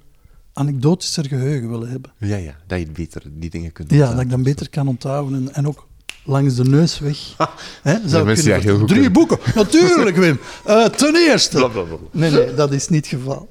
[0.53, 2.13] anekdotischer geheugen willen hebben.
[2.19, 4.17] Ja, ja, dat je beter die dingen kunt Ja, onthouden.
[4.17, 5.89] dat ik dan beter kan onthouden en, en ook
[6.25, 7.19] langs de neus weg.
[7.83, 10.39] Hè, zou ik kunnen heel goed Drie boeken, natuurlijk Wim.
[10.65, 11.57] Eh, ten eerste.
[11.57, 11.97] Blablabla.
[12.11, 13.49] Nee, nee, dat is niet het geval.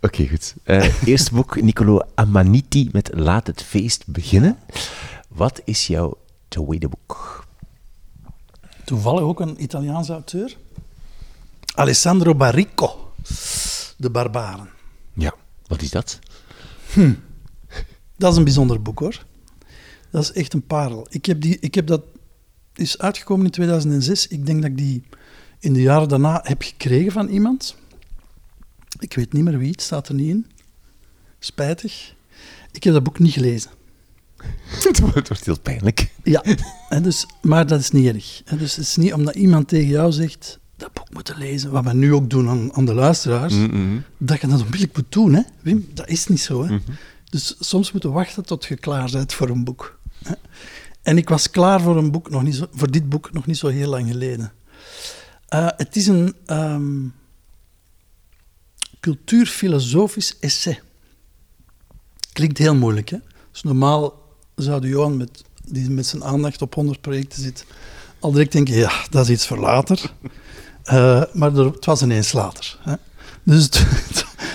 [0.00, 0.54] Oké, goed.
[0.62, 4.58] Eh eerste boek, Nicolo Amaniti met Laat het feest beginnen.
[5.28, 7.46] Wat is jouw tweede boek?
[8.84, 10.56] Toevallig ook een Italiaanse auteur.
[11.74, 13.12] Alessandro Barrico,
[13.96, 14.68] De Barbaren.
[15.12, 15.34] Ja,
[15.66, 16.18] wat is dat?
[18.16, 19.24] Dat is een bijzonder boek hoor.
[20.10, 21.06] Dat is echt een parel.
[21.10, 22.02] Ik heb, die, ik heb dat
[22.74, 24.26] is uitgekomen in 2006.
[24.26, 25.02] Ik denk dat ik die
[25.58, 27.76] in de jaren daarna heb gekregen van iemand.
[28.98, 30.46] Ik weet niet meer wie, het staat er niet in.
[31.38, 32.14] Spijtig.
[32.72, 33.70] Ik heb dat boek niet gelezen.
[34.88, 36.10] het wordt heel pijnlijk.
[36.22, 36.44] Ja,
[36.88, 38.42] en dus, maar dat is niet erg.
[38.44, 41.84] En dus het is niet omdat iemand tegen jou zegt, dat boek moeten lezen, wat
[41.84, 44.02] we nu ook doen aan, aan de luisteraars, Mm-mm.
[44.18, 45.34] dat je dat onmiddellijk moet doen.
[45.34, 45.42] Hè?
[45.60, 46.64] Wim, dat is niet zo.
[46.64, 46.74] Hè?
[46.74, 46.92] Mhm.
[47.24, 49.98] Dus soms moeten we wachten tot je klaar bent voor een boek.
[50.24, 50.34] Hè?
[51.02, 53.56] En ik was klaar voor, een boek nog niet zo, voor dit boek nog niet
[53.56, 54.52] zo heel lang geleden.
[55.54, 57.14] Uh, het is een um,
[59.00, 60.80] cultuurfilosofisch essay.
[62.32, 63.18] Klinkt heel moeilijk, hè?
[63.52, 64.22] Dus normaal
[64.54, 67.64] zou de Johan, met, die met zijn aandacht op 100 projecten zit,
[68.18, 70.12] al direct denken, ja, dat is iets voor later.
[70.84, 72.78] Uh, maar er, het was ineens later.
[72.82, 72.94] Hè?
[73.42, 73.78] Dus het,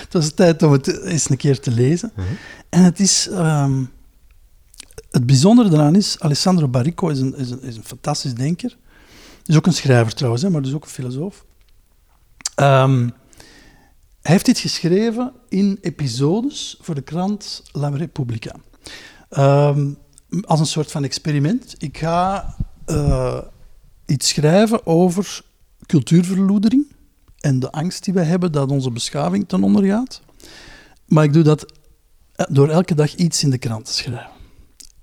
[0.02, 2.12] het, was tijd om het eens een keer te lezen.
[2.14, 2.24] -huh.
[2.68, 3.28] En het is...
[3.30, 3.92] Um,
[5.14, 8.76] het bijzondere daaraan is, Alessandro Barrico is een, is een, is een fantastisch denker.
[9.46, 11.44] Is ook een schrijver trouwens, hè, maar dus ook een filosoof.
[12.60, 13.12] Um,
[14.24, 18.54] hij heeft dit geschreven in episodes voor de krant La Repubblica.
[19.30, 19.98] Um,
[20.42, 21.74] als een soort van experiment.
[21.78, 22.54] Ik ga
[22.86, 23.38] uh,
[24.06, 25.40] iets schrijven over
[25.86, 26.86] cultuurverloedering
[27.40, 30.20] en de angst die wij hebben dat onze beschaving ten onder gaat.
[31.06, 31.72] Maar ik doe dat
[32.48, 34.30] door elke dag iets in de krant te schrijven.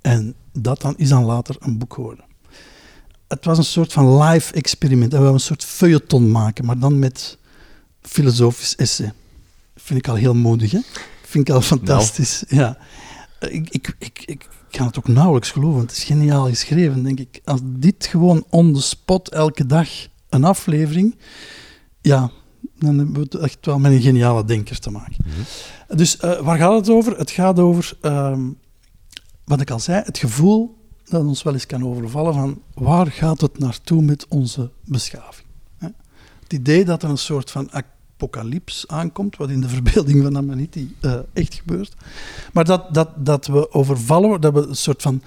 [0.01, 2.25] En dat dan is dan later een boek geworden.
[3.27, 5.13] Het was een soort van live experiment.
[5.13, 7.37] En we een soort feuilleton maken, maar dan met
[8.01, 9.13] filosofisch essay.
[9.75, 10.79] Vind ik al heel moedig, hè?
[11.21, 12.43] Vind ik al fantastisch.
[12.47, 12.61] Nou.
[12.61, 12.77] Ja.
[13.47, 17.41] Ik, ik, ik, ik kan het ook nauwelijks geloven, het is geniaal geschreven, denk ik.
[17.45, 19.89] Als dit gewoon on the spot elke dag
[20.29, 21.15] een aflevering,
[22.01, 22.31] ja,
[22.79, 25.15] dan hebben we het echt wel met een geniale denker te maken.
[25.25, 25.97] Mm -hmm.
[25.97, 27.17] Dus uh, waar gaat het over?
[27.17, 28.57] Het gaat over um,
[29.45, 33.41] wat ik al zei, het gevoel dat ons wel eens kan overvallen van waar gaat
[33.41, 35.47] het naartoe met onze beschaving.
[36.51, 40.95] Het idee dat er een soort van apocalyps aankomt, wat in de verbeelding van Amaniti
[41.01, 41.93] uh, echt gebeurt,
[42.53, 45.21] maar dat, dat, dat we overvallen dat we een soort van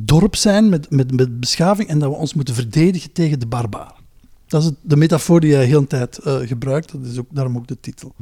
[0.00, 3.94] dorp zijn met, met, met beschaving en dat we ons moeten verdedigen tegen de barbaren.
[4.46, 7.56] Dat is de metafoor die hij heel een tijd uh, gebruikt, dat is ook, daarom
[7.56, 8.14] ook de titel.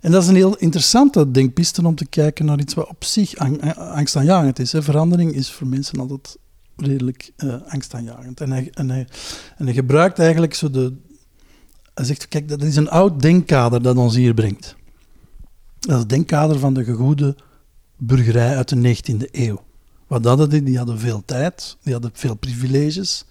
[0.00, 3.36] En dat is een heel interessante denkpiste om te kijken naar iets wat op zich
[3.76, 4.74] angstaanjagend is.
[4.76, 6.36] Verandering is voor mensen altijd
[6.76, 8.40] redelijk uh, angstaanjagend.
[8.40, 8.90] En en,
[9.56, 10.96] en hij gebruikt eigenlijk zo de...
[11.94, 14.76] Hij zegt, kijk, dat is een oud denkkader dat ons hier brengt.
[15.80, 17.36] Dat is het denkkader van de gegoede
[17.96, 19.62] burgerij uit de 19e eeuw.
[20.06, 20.62] Wat hadden die?
[20.62, 23.24] Die hadden veel tijd, die hadden veel privileges.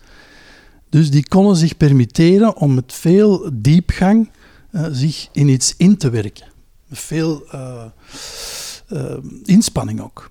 [0.89, 4.29] Dus die konden zich permitteren om met veel diepgang
[4.71, 6.51] uh, zich in iets in te werken
[6.91, 7.83] veel uh,
[8.89, 10.29] uh, inspanning ook.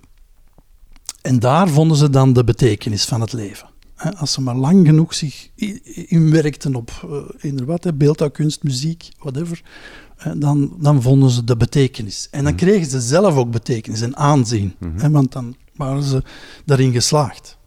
[1.21, 3.69] En daar vonden ze dan de betekenis van het leven.
[4.17, 5.49] Als ze maar lang genoeg zich
[6.07, 7.07] inwerkten op
[7.41, 9.61] uh, wat, beeldhouwkunst, muziek, whatever,
[10.37, 12.27] dan, dan vonden ze de betekenis.
[12.31, 12.57] En dan mm.
[12.57, 15.11] kregen ze zelf ook betekenis en aanzien, mm -hmm.
[15.11, 16.23] want dan waren ze
[16.65, 17.57] daarin geslaagd.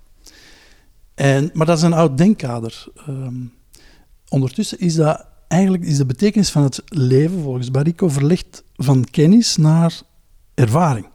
[1.14, 2.86] En, maar dat is een oud denkkader.
[3.08, 3.52] Um,
[4.28, 9.56] ondertussen is dat eigenlijk is de betekenis van het leven volgens Barrico verlegd van kennis
[9.56, 10.00] naar
[10.54, 11.06] ervaring,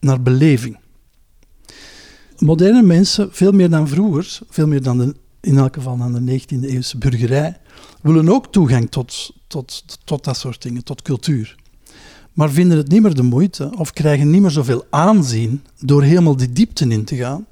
[0.00, 0.78] naar beleving.
[2.38, 6.40] Moderne mensen, veel meer dan vroeger, veel meer dan de, in elk geval dan de
[6.40, 7.60] 19e eeuwse burgerij,
[8.02, 11.56] willen ook toegang tot, tot, tot dat soort dingen, tot cultuur.
[12.32, 16.36] Maar vinden het niet meer de moeite of krijgen niet meer zoveel aanzien door helemaal
[16.36, 17.46] die diepte in te gaan.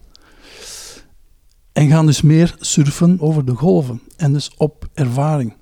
[1.72, 5.54] En gaan dus meer surfen over de golven en dus op ervaring.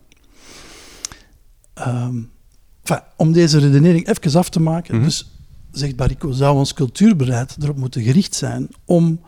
[1.78, 2.30] Um,
[2.82, 5.08] enfin, om deze redenering even af te maken, mm-hmm.
[5.08, 5.30] dus
[5.72, 9.20] zegt Barrico, zou ons cultuurbeleid erop moeten gericht zijn om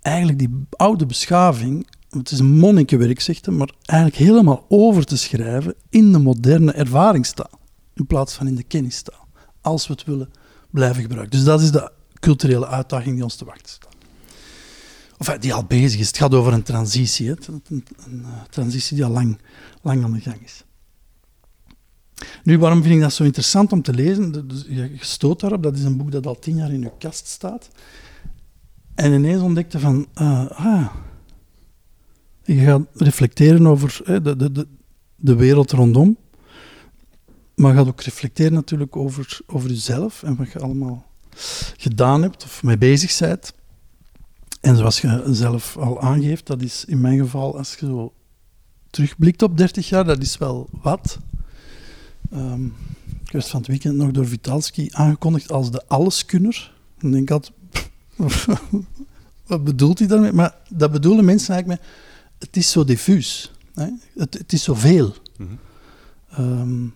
[0.00, 5.74] eigenlijk die oude beschaving, het is een monnikenwerk, zegt maar eigenlijk helemaal over te schrijven
[5.88, 7.60] in de moderne ervaringstaal,
[7.94, 9.26] in plaats van in de kennistaal,
[9.60, 10.30] als we het willen
[10.70, 11.36] blijven gebruiken.
[11.36, 11.90] Dus dat is de
[12.20, 13.94] culturele uitdaging die ons te wachten staat.
[15.18, 16.06] Of die al bezig is.
[16.06, 17.30] Het gaat over een transitie.
[17.30, 19.38] Een, een, een transitie die al lang,
[19.82, 20.64] lang aan de gang is.
[22.44, 24.48] Nu, waarom vind ik dat zo interessant om te lezen?
[24.48, 27.26] Dus je stoot daarop, dat is een boek dat al tien jaar in je kast
[27.26, 27.68] staat.
[28.94, 30.86] En ineens ontdekte van, uh, ah,
[32.44, 34.66] je gaat reflecteren over eh, de, de,
[35.16, 36.16] de, wereld rondom.
[37.54, 41.06] Maar gaat ook reflecteren natuurlijk over, over jezelf en wat je allemaal
[41.76, 43.52] gedaan hebt of mee bezig bent.
[44.60, 48.12] En zoals je zelf al aangeeft, dat is in mijn geval, als je zo
[48.90, 51.18] terugblikt op 30 jaar, dat is wel wat.
[52.34, 52.74] Um,
[53.24, 56.74] ik werd van het weekend nog door Vitalski aangekondigd als de alleskunner.
[56.98, 57.54] En denk ik altijd,
[59.46, 60.32] wat bedoelt hij daarmee?
[60.32, 61.90] Maar dat bedoelen mensen eigenlijk met,
[62.38, 63.52] het is zo diffuus.
[63.74, 63.88] Hè?
[64.14, 65.14] Het, het, is zoveel.
[65.36, 65.58] Mm
[66.26, 66.60] -hmm.
[66.60, 66.94] um,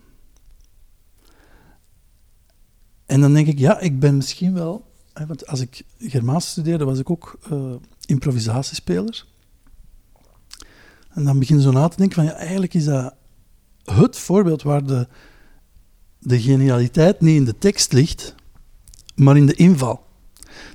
[3.06, 4.88] en dan denk ik, ja, ik ben misschien wel...
[5.12, 7.74] Hè, want als ik Germaans studeerde, was ik ook uh,
[8.06, 9.26] improvisatiespeler.
[11.08, 13.14] En dan begin je zo na te denken van, ja, eigenlijk is dat
[13.94, 15.08] het voorbeeld waar de,
[16.18, 18.34] de genialiteit niet in de tekst ligt,
[19.14, 20.02] maar in de inval.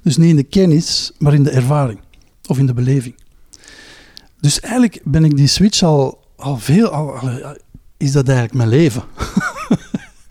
[0.01, 1.99] Dus niet in de kennis, maar in de ervaring
[2.47, 3.15] of in de beleving.
[4.39, 7.57] Dus eigenlijk ben ik die switch al, al veel, al, al-
[7.97, 9.03] is dat eigenlijk mijn leven.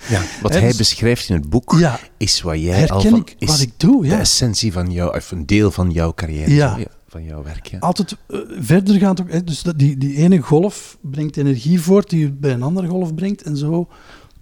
[0.09, 3.35] Ja, wat hij dus- beschrijft in het boek Ja, is wat jij al van, ik
[3.39, 4.03] is wat ik doe.
[4.03, 4.19] de Ja.
[4.19, 6.79] essentie van jou, of een deel van jouw carrière, Ja.
[7.15, 7.77] Van jouw werk.
[7.81, 9.47] Altijd eh, verder gaat ook.
[9.47, 13.43] Dus die, die ene golf brengt energie voort die je bij een andere golf brengt.
[13.43, 13.89] En zo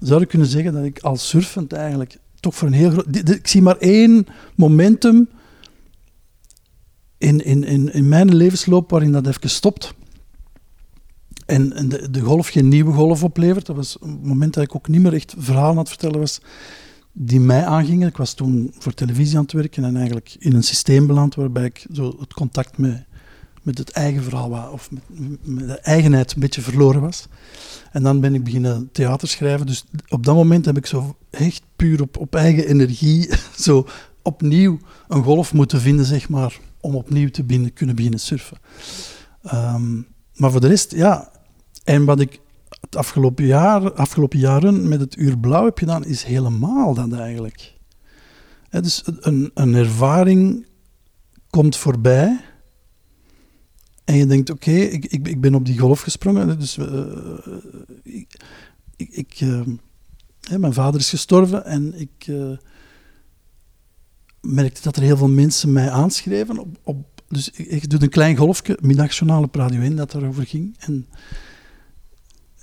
[0.01, 3.29] zou ik kunnen zeggen dat ik als surfend eigenlijk toch voor een heel groot.
[3.29, 5.29] Ik zie maar één momentum
[7.19, 9.95] in, in, in, in mijn levensloop waarin dat even stopt.
[11.47, 13.67] En, en de, de golf geen nieuwe golf oplevert.
[13.67, 16.41] Dat was een moment dat ik ook niet meer echt verhalen aan het vertellen was
[17.13, 18.09] die mij aangingen.
[18.09, 21.65] Ik was toen voor televisie aan het werken en eigenlijk in een systeem beland waarbij
[21.65, 23.05] ik zo het contact met,
[23.63, 25.03] met het eigen verhaal, of met,
[25.43, 27.27] met de eigenheid een beetje verloren was.
[27.93, 29.67] En dan ben ik beginnen theater schrijven.
[29.67, 33.87] Dus op dat moment heb ik zo echt puur op, op eigen energie zo
[34.23, 38.59] opnieuw een golf moeten vinden, zeg maar, om opnieuw te binnen, kunnen beginnen surfen.
[39.43, 39.97] Ehm,
[40.35, 41.31] maar voor de rest, ja.
[41.85, 42.41] En wat ik
[42.83, 47.75] het afgelopen, jaar, afgelopen jaren met het Uur Blauw heb gedaan, is helemaal dat eigenlijk.
[48.71, 50.67] Dus een, een ervaring
[51.51, 52.41] komt voorbij
[54.05, 56.59] en je denkt, oké, ik, ik, ik ben op die golf gesprongen.
[56.59, 57.03] Dus eh,
[58.03, 58.41] ik,
[58.97, 59.61] ik, eh,
[60.41, 62.51] hè, mijn vader is gestorven en ik eh,
[64.41, 66.59] merkte dat er heel veel mensen mij aanschreven.
[66.59, 70.47] Op, op, dus ik, ik doe een klein golfje, middagjournaal op Radio 1, dat daarover
[70.47, 70.77] ging.
[70.79, 71.09] En,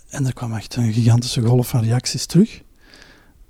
[0.10, 2.62] en er kwam echt een gigantische golf van reacties terug.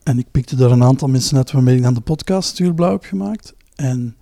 [0.03, 3.03] En ik pikte daar een aantal mensen uit waarmee ik dan de podcast Stuurblauw heb
[3.03, 3.53] gemaakt.
[3.75, 4.15] En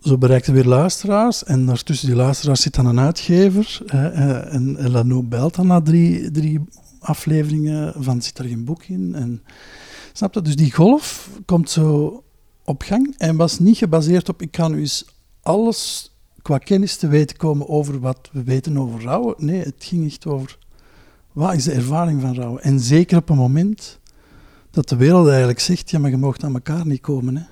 [0.00, 1.44] zo bereikte weer luisteraars.
[1.44, 3.82] En daartussen die luisteraars zit dan een uitgever.
[3.86, 6.60] eh, en en Lano belt dan na drie, drie
[7.00, 9.14] afleveringen van zit er geen boek in.
[9.14, 9.42] En,
[10.12, 10.42] snap je?
[10.42, 12.22] Dus die golf komt zo
[12.64, 15.04] op gang en was niet gebaseerd op ik kan nu eens
[15.42, 19.34] alles qua kennis te weten komen over wat we weten over rouwen.
[19.38, 20.58] Nee, het ging echt over
[21.32, 22.62] wat is de ervaring van rouwen.
[22.62, 23.98] En zeker op een moment
[24.70, 27.36] dat de wereld eigenlijk zegt, ja, maar je mag aan elkaar niet komen.
[27.36, 27.42] Hè.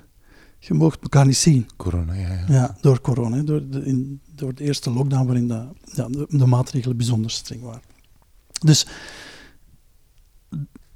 [0.58, 1.68] Je mag elkaar niet zien.
[1.76, 2.32] Corona, ja.
[2.32, 2.44] ja.
[2.48, 6.46] Ja, door corona, door, de, in, door de eerste lockdown waarin dat, ja, de, de
[6.46, 7.82] maatregelen bijzonder streng waren.
[8.60, 8.86] Dus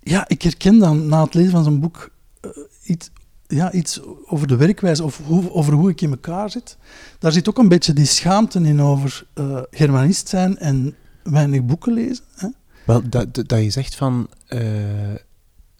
[0.00, 2.50] ja, ik herken dan na het lezen van zo'n boek eh,
[2.84, 3.10] iets,
[3.46, 6.76] ja, iets over de werkwijze, of hoe, over hoe ik in elkaar zit.
[7.18, 11.92] Daar zit ook een beetje die schaamte in over eh, germanist zijn en weinig boeken
[11.92, 12.24] lezen.
[12.34, 12.48] Hè.
[12.84, 14.28] Wel, dat, dat, je zegt van...
[14.46, 15.14] eh,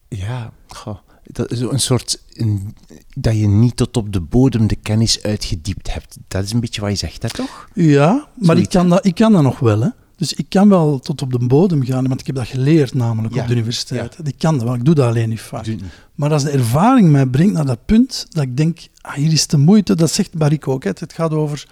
[0.09, 2.23] ja, goh, dat is een soort...
[2.33, 2.77] Een,
[3.17, 6.17] dat je niet tot op de bodem de kennis uitgediept hebt.
[6.29, 7.69] Dat is een beetje wat je zegt, hè, toch?
[7.75, 9.81] Ja, maar ik kan, dat, ik kan dat nog wel.
[9.81, 9.88] Hè.
[10.17, 13.35] Dus ik kan wel tot op de bodem gaan, want ik heb dat geleerd namelijk
[13.35, 14.19] Ja, op de universiteit.
[14.25, 15.67] Ik kan dat wel, ik doe dat alleen niet vaak.
[15.67, 15.83] niet.
[16.15, 19.47] Maar als de ervaring mij brengt naar dat punt dat ik denk, ah, hier is
[19.47, 20.85] de moeite, dat zegt Barik ook.
[20.85, 20.91] Hè.
[20.95, 21.67] Het gaat over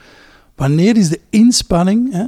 [0.54, 2.24] wanneer is de inspanning hè,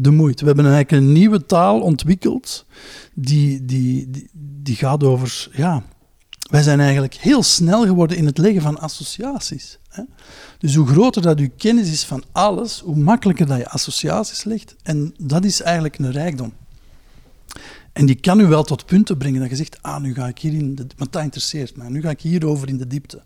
[0.00, 0.40] de moeite.
[0.40, 2.66] We hebben eigenlijk een nieuwe taal ontwikkeld
[3.14, 5.82] die, die, die, gaat over, ja,
[6.50, 9.78] wij zijn eigenlijk heel snel geworden in het leggen van associaties.
[9.88, 10.02] Hè.
[10.58, 14.76] Dus hoe groter dat uw kennis is van alles, hoe makkelijker dat je associaties legt.
[14.82, 16.52] En dat is eigenlijk een rijkdom.
[17.92, 20.38] En die kan u wel tot punten brengen dat je zegt, ah, nu ga ik
[20.38, 20.86] hier in de...
[20.96, 21.88] Want dat interesseert mij.
[21.88, 23.22] Nu ga ik hierover in de diepte.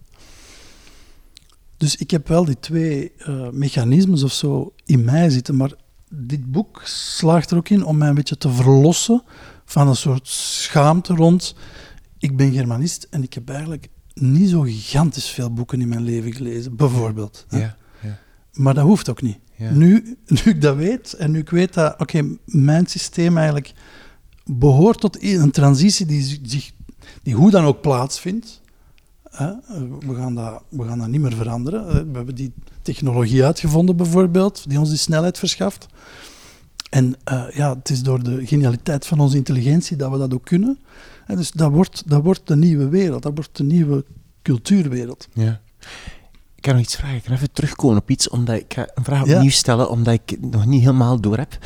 [1.77, 5.73] Dus ik heb wel die twee eh, mechanismes of zo in mij zitten, maar
[6.15, 9.23] dit boek slaagt er ook in om mij een beetje te verlossen
[9.65, 11.55] van een soort schaamte rond.
[12.19, 16.33] Ik ben Germanist en ik heb eigenlijk niet zo gigantisch veel boeken in mijn leven
[16.35, 17.47] gelezen, bijvoorbeeld.
[17.49, 18.19] Ja, ja,
[18.53, 19.39] Maar dat hoeft ook niet.
[19.57, 19.71] ja.
[19.71, 23.73] Nu, nu ik dat weet en nu ik weet dat oké, mijn systeem eigenlijk
[24.45, 26.73] behoort tot een transitie die, zich,
[27.23, 28.61] die hoe dan ook plaatsvindt.
[30.07, 31.89] We, gaan dat, we gaan dat niet meer veranderen.
[31.89, 35.87] Eh, We hebben die technologie uitgevonden bijvoorbeeld, die ons die snelheid verschaft.
[36.91, 40.45] En eh, ja, het is door de genialiteit van onze intelligentie dat we dat ook
[40.45, 40.79] kunnen.
[41.27, 44.05] Dus dat wordt, dat wordt de nieuwe wereld, dat wordt de nieuwe
[44.43, 45.29] cultuurwereld.
[45.33, 45.61] Ja.
[46.57, 47.17] Ik kan nog iets vragen.
[47.17, 49.35] Ik kan even terugkomen op iets, omdat ik ga een vraag Ja.
[49.35, 51.59] opnieuw stellen, omdat ik het nog niet helemaal door heb.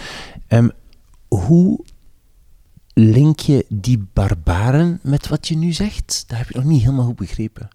[0.47, 0.69] Ehm,
[1.29, 1.81] hoe
[2.99, 6.25] link je die barbaren met wat je nu zegt?
[6.27, 7.69] Dat heb ik nog niet helemaal goed begrepen.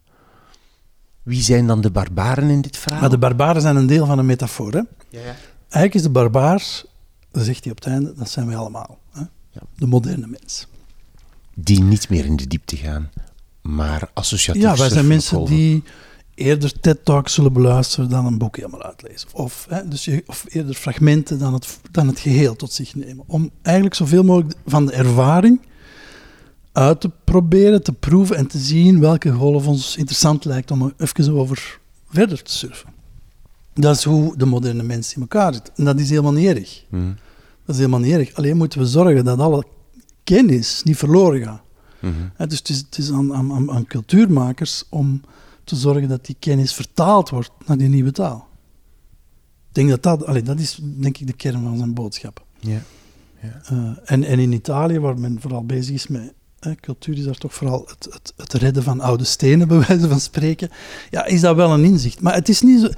[1.24, 3.01] Wie zijn dan de barbaren in dit verhaal?
[3.01, 4.72] Maar de barbaren zijn een deel van een metafoor.
[4.72, 4.82] Hè?
[5.09, 5.36] ja, ja.
[5.61, 6.84] Eigenlijk is de barbaar,
[7.32, 8.99] dat zegt hij op het einde, dat zijn wij allemaal.
[9.11, 9.19] Hè?
[9.49, 9.61] Ja.
[9.76, 10.67] De moderne mens.
[11.55, 13.09] Die niet meer in de diepte gaan,
[13.61, 15.84] maar associatief Ja, wij zijn mensen die
[16.41, 19.29] eerder TED-talks zullen beluisteren dan een boek helemaal uitlezen.
[19.33, 23.23] Of, hè, dus je, of eerder fragmenten dan het, dan het geheel tot zich nemen.
[23.27, 25.61] Om eigenlijk zoveel mogelijk van de ervaring
[26.71, 30.93] uit te proberen, te proeven en te zien welke golf ons interessant lijkt om er
[30.97, 31.79] even over
[32.09, 32.89] verder te surfen.
[33.73, 35.71] Dat is hoe de moderne mens in elkaar zit.
[35.75, 36.83] En dat is helemaal niet erg.
[36.89, 37.07] Mhm.
[37.65, 38.33] Dat is helemaal niet erg.
[38.33, 39.63] Alleen moeten we zorgen dat alle
[40.23, 41.61] kennis niet verloren gaat.
[41.99, 42.47] Mhm.
[42.49, 45.21] Dus het is, het is aan, aan- aan cultuurmakers om
[45.72, 48.47] te zorgen dat die kennis vertaald wordt naar die nieuwe taal.
[49.67, 52.45] Ik denk dat dat, allee, dat is denk ik de kern van zijn boodschap.
[52.59, 52.82] Ja.
[53.41, 56.34] Eh, en, en in Italië, waar men vooral bezig is met
[56.80, 60.19] cultuur, is daar toch vooral het, het, het redden van oude stenen, bij wijze van
[60.19, 60.69] spreken.
[61.09, 62.22] Ja, is dat wel een inzicht.
[62.22, 62.89] Maar het is niet zo.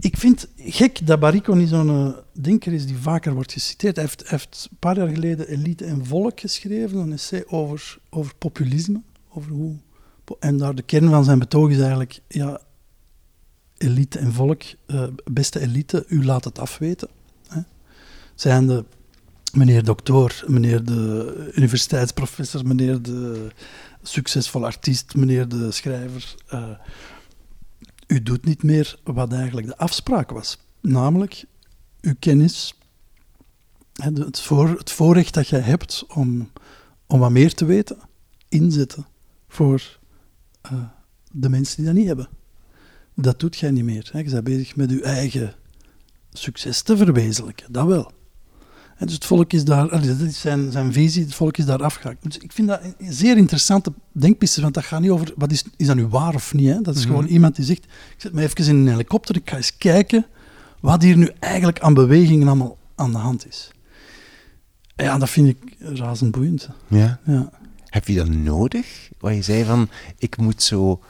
[0.00, 3.96] Ik vind gek dat Barrico niet zo'n eh, denker is die vaker wordt geciteerd.
[3.96, 8.34] Hij heeft, heeft een paar jaar geleden Elite en Volk geschreven, een essay over, over
[8.34, 9.00] populisme.
[9.28, 9.76] Over hoe,
[10.40, 12.60] en daar de kern van zijn betoog is eigenlijk, ja,
[13.76, 17.08] elite en volk, eh, beste elite, u laat het afweten.
[17.48, 17.60] Hè.
[18.34, 18.84] Zijn de
[19.52, 23.48] meneer dokter, meneer de universiteitsprofessor, meneer de
[24.02, 26.34] succesvol artiest, meneer de schrijver.
[26.46, 26.70] eh,
[28.06, 30.58] u doet niet meer wat eigenlijk de afspraak was.
[30.80, 31.44] Namelijk,
[32.00, 32.74] uw kennis,
[33.92, 36.50] het, voor, het voorrecht dat jij hebt om,
[37.06, 37.98] om wat meer te weten,
[38.48, 39.06] inzetten
[39.48, 40.00] voor
[40.62, 40.72] eh,
[41.32, 42.28] de mensen die dat niet hebben.
[43.14, 44.08] Dat doet jij niet meer.
[44.12, 44.18] Hè.
[44.18, 45.54] Je bent bezig met je eigen
[46.32, 48.12] succes te verwezenlijken, dat wel.
[48.96, 51.82] En dus het volk is daar, dat is zijn, zijn visie, het volk is daar
[51.82, 52.22] afgehaakt.
[52.22, 55.64] Dus ik vind dat een zeer interessante denkpiste, want dat gaat niet over, wat is,
[55.76, 56.68] is dat nu waar of niet?
[56.68, 56.80] Hè?
[56.80, 57.10] Dat is Mhm.
[57.14, 60.26] gewoon iemand die zegt, ik zet me even in een helikopter, ik ga eens kijken
[60.80, 63.70] wat hier nu eigenlijk aan bewegingen allemaal aan de hand is.
[64.96, 66.68] En Ja, dat vind ik razend boeiend.
[66.88, 67.20] ja.
[67.24, 67.50] Ja.
[67.92, 69.10] Heb je dat nodig?
[69.18, 71.02] Wat je zei van, ik moet zo...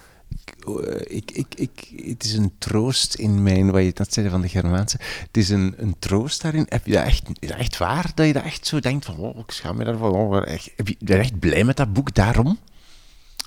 [1.04, 4.48] Ik, ik, ik, het is een troost in mijn, wat je net zei van de
[4.48, 6.66] Germaanse, het is een, een troost daarin.
[6.68, 8.10] Heb je dat echt, is dat echt waar?
[8.14, 10.12] Dat je dat echt zo denkt van, oh, ik schaam me daarvan.
[10.12, 12.58] Oh, echt, heb je, echt blij met dat boek daarom?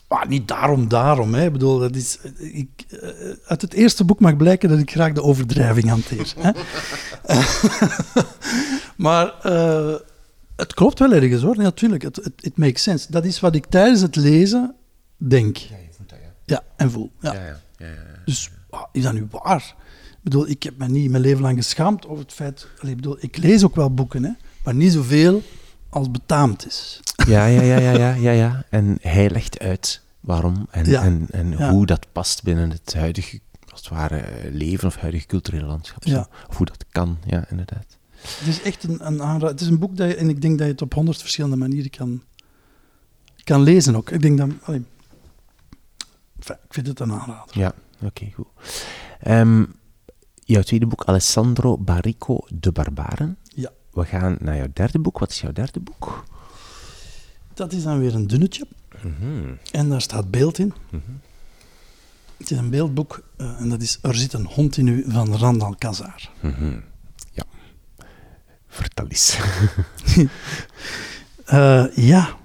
[0.07, 1.33] Maar niet daarom, daarom.
[1.33, 1.45] Hè.
[1.45, 3.09] Ik bedoel, dat is, ik, eh,
[3.45, 6.33] uit het eerste boek mag blijken dat ik graag de overdrijving hanteer.
[6.39, 6.51] Hè.
[9.05, 9.95] maar eh,
[10.55, 12.03] het klopt wel ergens hoor, Nee, natuurlijk.
[12.03, 13.11] Het makes sense.
[13.11, 14.75] Dat is wat ik tijdens het lezen
[15.17, 15.57] denk.
[15.57, 16.33] Ja, je voelt dat, ja.
[16.45, 17.11] Ja, en voel.
[17.19, 17.33] Ja.
[17.33, 17.93] Ja, ja, ja, ja.
[18.25, 19.75] Dus ah, is dat nu waar?
[20.09, 22.67] Ik bedoel, ik heb me niet mijn leven lang geschaamd over het feit...
[22.81, 24.31] Ik bedoel, ik lees ook wel boeken, hè,
[24.63, 25.41] maar niet zoveel
[25.89, 26.99] als betaamd is.
[27.27, 28.63] Ja, ja, ja, ja, ja, ja, ja.
[28.69, 31.03] En hij legt uit waarom en, Ja.
[31.03, 31.69] en, en Ja.
[31.71, 33.39] hoe dat past binnen het huidige,
[33.71, 36.03] als het ware, leven of huidige culturele landschap.
[36.03, 36.27] Ja.
[36.49, 37.94] Of hoe dat kan, ja, inderdaad.
[38.29, 39.47] Het is echt een, een aanrader.
[39.47, 41.55] Het is een boek dat je, en ik denk dat je het op honderd verschillende
[41.55, 42.21] manieren kan,
[43.43, 44.09] kan lezen ook.
[44.09, 44.83] Ik denk dat, allee,
[46.39, 47.59] enfin, ik vind het een aanrader.
[47.59, 48.47] Ja, oké, goed.
[49.19, 49.65] Ehm,
[50.43, 53.37] jouw tweede boek, Alessandro Barrico, De Barbaren.
[53.43, 53.69] Ja.
[53.91, 55.19] We gaan naar jouw derde boek.
[55.19, 56.23] Wat is jouw derde boek?
[57.53, 58.67] Dat is dan weer een dunnetje
[59.03, 60.73] Mhm, en daar staat beeld in.
[60.89, 61.01] mhm.
[62.37, 65.35] Het is een beeldboek eh, en dat is Er zit een hond in u van
[65.35, 66.29] Randal Kazar.
[66.39, 66.77] Mhm.
[68.75, 69.37] Vertel eens.
[71.45, 72.35] Eh, ja.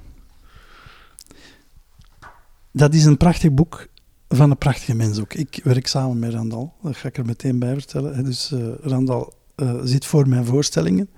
[2.73, 3.89] Dat is een prachtig boek
[4.29, 5.35] van een prachtige mens ook.
[5.35, 8.25] Ik werk samen met Randal, dat ga ik er meteen bij vertellen.
[8.25, 11.09] Dus eh, Randal eh, zit voor mijn voorstellingen.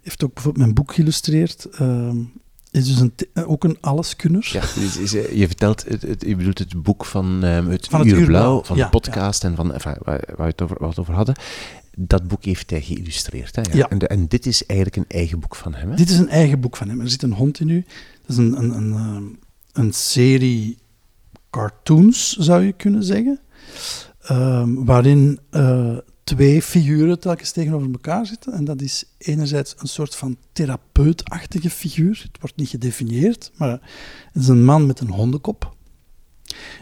[0.00, 1.64] Heeft ook bijvoorbeeld mijn boek geïllustreerd.
[1.64, 2.18] Ehm,
[2.70, 3.14] is dus een,
[3.46, 4.50] ook een alleskunner.
[4.52, 7.86] Ja, dus is, eh, je vertelt, het, het, je bedoelt het boek van ehm, het,
[7.86, 10.62] Van het Uur Uur Blauw, van ja, de podcast en van enfin, waar, we het
[10.62, 11.34] over, het over hadden.
[11.98, 13.56] Dat boek heeft hij geïllustreerd.
[13.56, 13.62] Hè?
[13.72, 13.88] Ja.
[13.88, 15.90] En, de- en dit is eigenlijk een eigen boek van hem.
[15.90, 15.96] Hè?
[15.96, 17.00] Dit is een eigen boek van hem.
[17.00, 17.84] Er zit een hond in u.
[18.20, 19.24] Dat is een, een, een, ehm,
[19.72, 20.78] een serie
[21.50, 23.40] cartoons, zou je kunnen zeggen.
[24.22, 28.52] Ehm, waarin eh, twee figuren telkens tegenover elkaar zitten.
[28.52, 32.20] En dat is enerzijds een soort van therapeutachtige figuur.
[32.22, 33.70] Het wordt niet gedefinieerd, maar
[34.32, 35.76] het is een man met een hondenkop.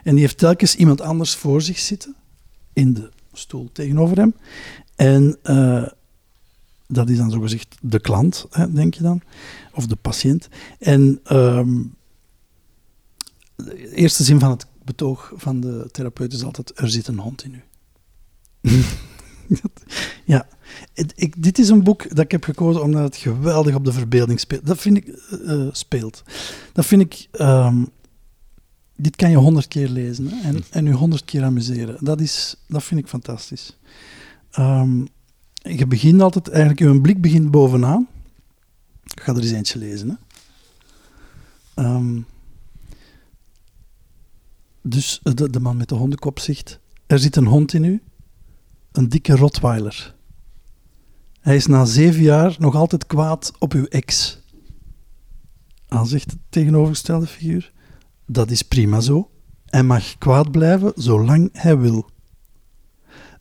[0.05, 2.15] En die heeft telkens iemand anders voor zich zitten,
[2.73, 4.35] in de stoel tegenover hem.
[5.01, 5.87] En eh,
[6.87, 9.23] dat is dan zogezegd de klant, hè, denk je dan,
[9.75, 10.49] of de patiënt.
[10.79, 11.83] En ehm,
[13.57, 17.45] de eerste zin van het betoog van de therapeut is altijd: er zit een hond
[17.45, 17.63] in u.
[20.25, 20.49] Ja,
[21.15, 24.41] ik, dit is een boek dat ik heb gekozen omdat het geweldig op de verbeelding
[24.41, 24.67] speelt.
[24.67, 26.23] Dat vind ik eh, eh, speelt.
[26.73, 27.29] Dat vind ik.
[27.31, 27.85] ehm,
[28.97, 31.97] dit kan je honderd keer lezen en, en je honderd keer amuseren.
[32.01, 33.77] Dat, is, dat vind ik fantastisch.
[34.51, 35.05] Ehm,
[35.53, 38.09] je begint altijd, eigenlijk, je blik begint bovenaan.
[39.05, 40.09] Ik ga er eens eentje lezen.
[40.09, 40.15] Hè.
[41.83, 42.21] Ehm,
[44.83, 48.03] dus de, de man met de hondenkop zegt: Er zit een hond in u,
[48.93, 50.15] een dikke Rottweiler.
[51.41, 54.39] Hij is na zeven jaar nog altijd kwaad op uw ex.
[55.87, 57.73] Dan zegt de tegenovergestelde figuur:
[58.27, 59.31] Dat is prima zo.
[59.67, 62.11] Hij mag kwaad blijven zolang hij wil.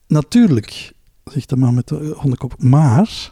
[0.07, 0.93] natuurlijk,
[1.31, 3.31] zegt de man met de hondenkop, maar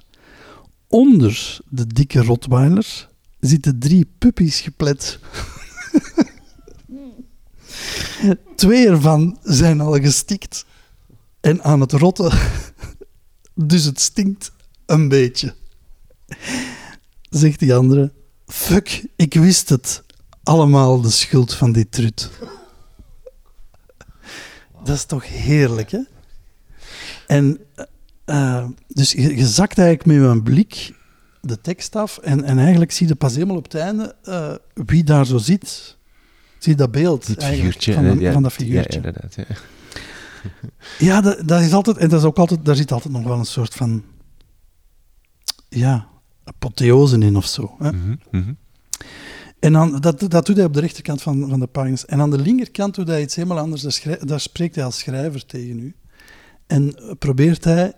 [0.88, 5.20] onder de dikke Rottweiler zitten drie puppies geplet.
[8.56, 10.66] Twee ervan zijn al gestikt
[11.40, 12.32] en aan het rotten,
[13.54, 14.52] dus het stinkt
[14.86, 15.56] een beetje.
[17.30, 18.14] Zegt die andere,
[18.46, 20.04] fuck, ik wist het.
[20.44, 22.30] Allemaal de schuld van die trut.
[24.84, 26.00] Dat is toch heerlijk, hè?
[27.28, 27.60] En
[28.26, 30.94] eh, dus je, je zakt eigenlijk met een blik
[31.42, 35.04] de tekst af en, en eigenlijk zie je pas helemaal op het einde eh, wie
[35.04, 35.98] daar zo zit.
[36.58, 37.94] Zie je dat beeld Het figuurtje.
[37.94, 39.00] van, hè, de- ja, van dat figuurtje.
[39.00, 39.36] Ja, inderdaad.
[39.36, 39.46] Ja.
[41.00, 43.38] Ja, dat, dat is altijd, en dat is ook altijd, daar zit altijd nog wel
[43.40, 44.04] een soort van,
[45.70, 46.08] ja,
[46.44, 47.76] apotheose in of zo.
[47.80, 47.92] Hè?
[47.92, 48.54] Mhm, mhm.
[49.60, 52.06] En dan, dat, dat doet hij op de rechterkant van, van de pagina's.
[52.06, 54.02] En aan de linkerkant doet hij iets helemaal anders.
[54.22, 55.96] Daar spreekt hij als schrijver tegen u.
[56.68, 57.94] En probeert hij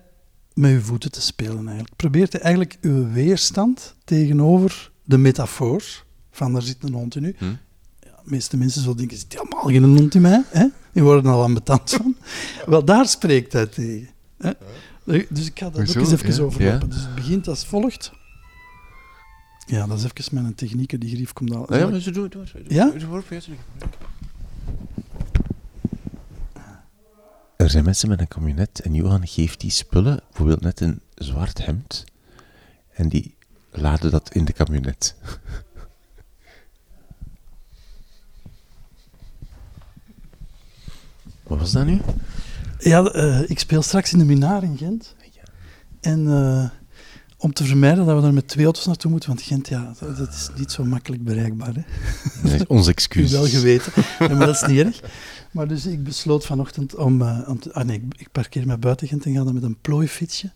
[0.54, 1.96] met uw voeten te spelen eigenlijk.
[1.96, 5.84] Probeert hij eigenlijk uw weerstand tegenover de metafoor
[6.32, 7.36] van er zit een hond in u.
[7.38, 7.46] Hm.
[7.46, 7.56] Ja,
[8.24, 10.44] de meeste mensen zullen denken, zit helemaal geen hond in mij?
[10.48, 10.66] Hè?
[10.92, 12.16] Die worden al ambetant van.
[12.66, 14.10] Wel, daar spreekt hij tegen.
[14.38, 14.52] Hè?
[15.30, 16.00] Dus ik ga dat Hoezo?
[16.00, 16.80] ook eens even Ja, overlopen.
[16.88, 16.94] ja.
[16.94, 18.12] Dus het begint als volgt.
[19.66, 21.76] Ja, dat is even mijn technieken, die grief komt al.
[21.76, 22.84] Ja, maar zo doe doe- doe- doe- Ja?
[22.90, 23.56] doe- doe- doe- doe-
[27.60, 31.66] Er zijn mensen met een camionet en Johan geeft die spullen, bijvoorbeeld net een zwart
[31.66, 32.04] hemd,
[32.94, 33.36] en die
[33.72, 35.16] laden dat in de camionet.
[41.44, 42.02] Wat was dat nu?
[42.80, 45.16] Ja, eh, ik speel straks in de Minaar in Gent.
[46.00, 46.70] En eh,
[47.42, 50.18] om te vermijden dat we daar met twee auto's naartoe moeten, want Gent, ja, dat,
[50.18, 51.74] dat is niet zo makkelijk bereikbaar.
[51.74, 51.82] Hè?
[52.50, 53.32] Nee, ons excuus.
[53.32, 55.02] wel geweten, ja, maar dat is niet erg.
[55.52, 57.22] Maar dus ik besloot vanochtend om...
[57.22, 59.64] eh, om te- ah nee, ik, ik parkeer mij buiten Gent en ga dan met
[59.64, 60.52] een plooifietsje.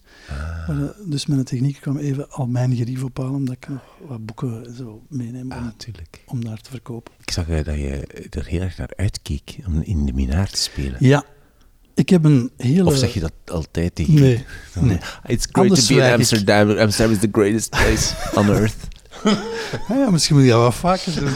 [0.67, 4.25] Maar, eh, dus mijn techniek kwam even al mijn gerief ophalen, omdat ik nog wat
[4.25, 5.65] boeken en zo meeneem Ah,
[6.25, 7.13] om daar te verkopen.
[7.19, 10.57] Ik zag eh, dat je er heel erg naar uitkeek om in de minaar te
[10.57, 10.95] spelen.
[10.99, 11.23] Ja,
[11.95, 12.85] ik heb een hele...
[12.85, 14.45] Of zeg je dat altijd tegen Nee,
[14.79, 14.97] nee.
[15.25, 16.13] It's great Anders to be in ik.
[16.13, 16.69] Amsterdam.
[16.69, 18.91] Amsterdam is the greatest place on earth.
[19.87, 21.33] Ah ja, misschien moet je dat wat vaker doen.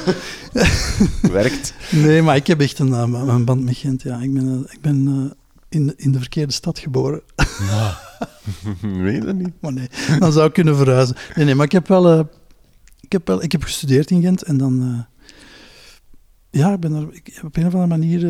[1.31, 1.73] Werkt.
[1.91, 4.01] Nee, maar ik heb echt een, eh, een band met Gent.
[4.01, 4.19] Ja.
[4.19, 5.35] Ik ben, eh, ik ben eh,
[5.69, 7.21] in, in de verkeerde stad geboren.
[8.81, 9.53] Weet dat niet.
[9.61, 9.87] Maar nee,
[10.19, 11.15] dan zou ik kunnen verhuizen.
[11.35, 12.19] Nee, nee, maar ik heb wel...
[12.99, 15.05] ik, heb wel ik heb gestudeerd in Gent en dan...
[16.49, 18.21] ja, ik ben er ik, op een of andere manier...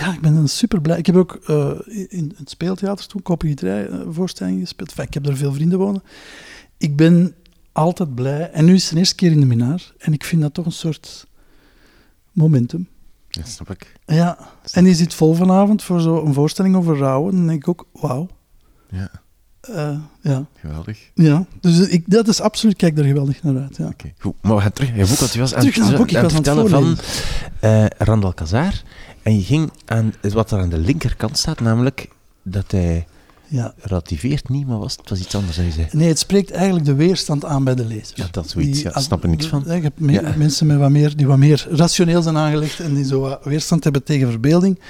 [0.00, 0.98] ja, ik ben super blij.
[0.98, 1.70] Ik heb ook eh,
[2.08, 4.00] in het speeltheater toen kopieterij eh,
[4.60, 4.88] gespeeld.
[4.88, 6.02] Enfin, ik heb er veel vrienden wonen.
[6.78, 7.34] Ik ben
[7.72, 8.50] altijd blij.
[8.50, 9.92] En nu is het de eerste keer in de Minaar.
[9.98, 11.26] En ik vind dat toch een soort
[12.32, 12.88] momentum.
[13.28, 13.92] Ja, snap ik.
[14.06, 14.38] Ja,
[14.72, 17.34] en die zit vol vanavond voor zo'n voorstelling over rouwen.
[17.36, 18.28] Dan denk ik ook, wauw.
[18.90, 19.10] Ja,
[19.60, 20.46] Eh, ja.
[20.60, 21.10] geweldig.
[21.14, 23.76] ja, dus ik, dat is absoluut, kijk daar geweldig naar uit.
[23.76, 23.86] Ja.
[23.86, 24.34] Oké, goed.
[24.42, 26.10] Maar we gaan terug naar je boek, want je was aan, Terug naar het boek,
[26.10, 27.04] ik aan was het aan het vertellen van
[27.60, 28.82] eh Randal Kazar.
[29.24, 32.08] En je ging aan wat er aan de linkerkant staat, namelijk
[32.42, 33.06] dat hij
[33.48, 33.74] Ja.
[33.78, 35.86] relativeert niet, maar was, het was iets anders, je zei.
[35.92, 38.12] Nee, het spreekt eigenlijk de weerstand aan bij de lezer.
[38.16, 39.64] Ja, dat is zoiets, ja, als- snap er niks van.
[39.66, 40.34] Hebt me- Ja.
[40.36, 43.84] mensen met wat meer, die wat meer rationeel zijn aangelegd en die zo wat weerstand
[43.84, 44.80] hebben tegen verbeelding.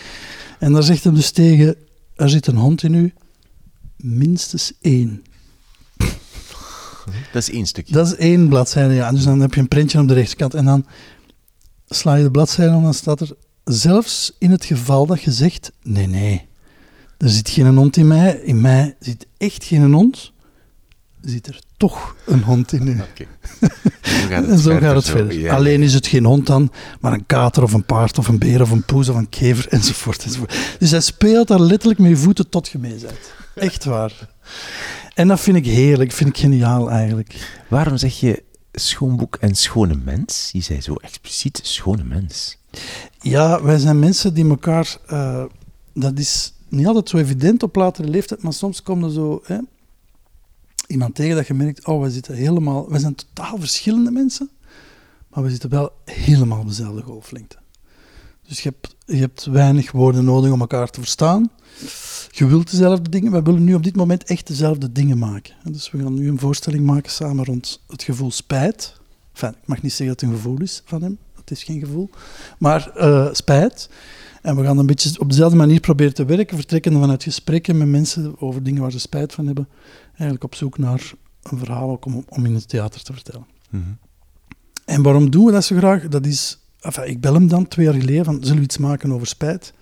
[0.58, 1.76] En daar zegt hem dus tegen,
[2.16, 3.12] er zit een hond in u,
[3.96, 5.22] minstens één.
[7.32, 7.92] Dat is één stukje.
[7.94, 9.10] Dat is één bladzijde, ja.
[9.10, 10.54] Dus dan heb je een printje op de rechterkant.
[10.54, 10.86] En dan
[11.88, 13.36] sla je de bladzijde om, dan staat er...
[13.64, 15.72] Zelfs in het geval dat je zegt...
[15.82, 16.46] Nee, nee,
[17.18, 18.32] er zit geen hond in mij.
[18.34, 20.32] In mij zit echt geen hond.
[21.20, 23.00] Zit er toch een hond in u.
[23.00, 23.24] Oké.
[24.02, 25.12] Zo gaat En zo verder, gaat het zo.
[25.12, 25.38] verder.
[25.38, 28.38] Ja, Alleen is het geen hond dan, maar een kater of een paard of een
[28.38, 30.24] beer of een poes of een kever enzovoort.
[30.24, 30.54] enzovoort.
[30.78, 33.32] Dus hij speelt daar letterlijk met je voeten tot je mee bent.
[33.54, 34.28] Echt waar.
[35.14, 37.58] En dat vind ik heerlijk, vind ik geniaal eigenlijk.
[37.68, 38.42] Waarom zeg je
[38.72, 40.48] schoon boek en schone mens?
[40.52, 42.56] Je zei zo expliciet schone mens.
[43.20, 44.96] Ja, wij zijn mensen die elkaar.
[45.06, 45.44] eh,
[45.92, 49.58] dat is niet altijd zo evident op latere leeftijd, maar soms komt er zo hè,
[50.86, 52.90] iemand tegen dat je merkt: oh, wij zitten helemaal.
[52.90, 54.50] Wij zijn totaal verschillende mensen,
[55.28, 57.56] maar we zitten wel helemaal op dezelfde golflengte.
[58.48, 61.50] Dus je hebt, je hebt weinig woorden nodig om elkaar te verstaan.
[62.30, 63.32] Je wilt dezelfde dingen.
[63.32, 65.54] Wij willen nu op dit moment echt dezelfde dingen maken.
[65.64, 68.94] Dus we gaan nu een voorstelling maken samen rond het gevoel spijt.
[69.32, 71.18] Enfin, ik mag niet zeggen dat het een gevoel is van hem.
[71.44, 72.10] Het is geen gevoel.
[72.58, 73.88] Maar eh, spijt.
[74.42, 77.88] En we gaan een beetje op dezelfde manier proberen te werken, vertrekken vanuit gesprekken met
[77.88, 79.68] mensen over dingen waar ze spijt van hebben.
[80.10, 83.46] Eigenlijk op zoek naar een verhaal ook om, om in het theater te vertellen.
[83.70, 83.82] Mhm.
[84.84, 86.08] En waarom doen we dat zo graag?
[86.08, 89.12] Dat is, enfin, ik bel hem dan twee jaar geleden van, zullen we iets maken
[89.12, 89.72] over spijt?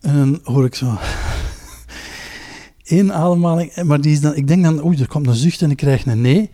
[0.00, 0.98] En dan hoor ik zo...
[2.84, 4.34] Eén ademhaling, maar die is dan...
[4.34, 6.50] Ik denk dan, oei, er komt een zucht en ik krijg een nee.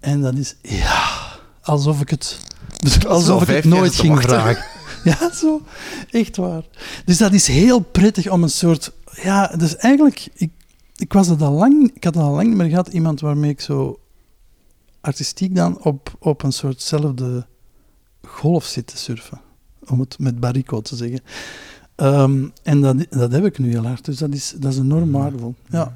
[0.00, 1.20] En dat is, ja,
[1.62, 2.40] alsof ik het...
[2.80, 4.64] Dus alsof ik het nooit ging vragen.
[5.04, 5.62] Ja, zo.
[6.10, 6.62] Echt waar.
[7.04, 8.92] Dus dat is heel prettig om een soort...
[9.22, 10.28] Ja, dus eigenlijk...
[10.34, 10.50] Ik,
[10.96, 12.88] ik, was het al lang, ik had al lang niet meer gehad.
[12.88, 14.00] Iemand waarmee ik zo
[15.00, 17.46] artistiek dan op, op een soortzelfde
[18.26, 19.40] golf zit te surfen.
[19.86, 21.20] Om het met Barico te zeggen.
[21.94, 24.04] Ehm, en dat, dat heb ik nu heel hard.
[24.04, 25.54] Dus dat is, dat is enorm waardevol.
[25.68, 25.92] Ja.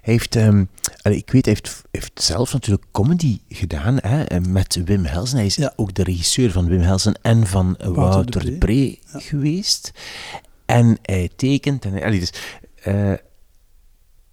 [0.00, 0.64] Hij heeft, ehm,
[1.02, 5.36] ik weet, heeft, heeft zelf natuurlijk comedy gedaan hè, met Wim Helsen.
[5.36, 5.72] Hij is Ja.
[5.76, 9.90] ook de regisseur van Wim Helsen en van Wouter Wouter de Pre geweest.
[10.66, 11.84] En hij tekent.
[11.84, 12.32] En, allee, dus,
[12.82, 13.12] eh,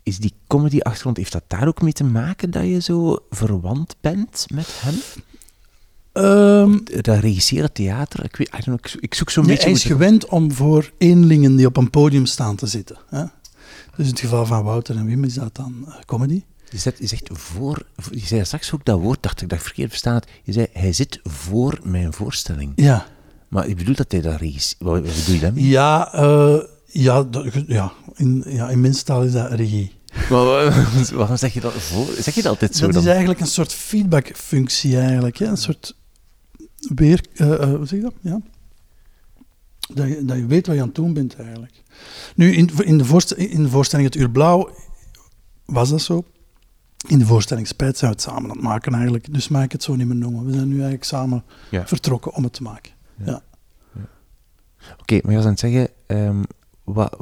[0.04, 4.46] is die comedy-achtergrond, heeft dat daar ook mee te maken dat je zo verwant bent
[4.54, 4.96] met hem?
[6.12, 9.70] Ehm, Dat regisseren, theater, ik, weet, I don't know, ik, zoek zo'n nee, beetje...
[9.70, 12.98] hij is gewend om voor eenlingen die op een podium staan te zitten.
[13.10, 13.24] Hè?
[13.96, 16.44] Dus in het geval van Wouter en Wim is dat dan eh, comedy.
[16.70, 19.64] Je zegt, je zegt voor, je zei straks ook dat woord, dacht ik, dat ik
[19.66, 20.28] verkeerd verstaan had.
[20.44, 22.72] Je zei, hij zit voor mijn voorstelling.
[22.76, 23.06] Ja.
[23.48, 24.82] Maar je bedoelt dat hij dat regisseert?
[24.82, 25.68] Wat, wat bedoel je daarmee?
[25.68, 27.26] Ja, eh, ja,
[27.68, 29.92] ja, in, ja, in mensentaal is dat regie.
[30.30, 32.06] Maar wa- waarom zeg je dat voor?
[32.20, 33.04] Zeg je dat altijd zo dat dan?
[33.04, 35.40] is eigenlijk een soort feedbackfunctie eigenlijk.
[35.40, 35.96] Een soort
[36.96, 37.26] weer...
[37.34, 38.14] eh, hoe zeg je dat?
[38.22, 38.42] Ja.
[39.94, 41.84] Dat je, dat je weet wat je aan het doen bent eigenlijk.
[42.36, 44.70] Nu, in, in, de, voorst- in de voorstelling Het Uur Blauw
[45.66, 46.24] was dat zo.
[47.08, 49.34] In de voorstelling Spijt zijn we het samen aan het maken eigenlijk.
[49.34, 50.46] Dus mag ik het zo niet meer noemen.
[50.46, 51.88] We zijn nu eigenlijk samen Ja.
[51.88, 52.92] vertrokken om het te maken.
[53.26, 53.42] Ja.
[55.00, 55.90] Oké, maar je was aan het zeggen...
[56.08, 56.42] ehm
[56.84, 57.18] wat,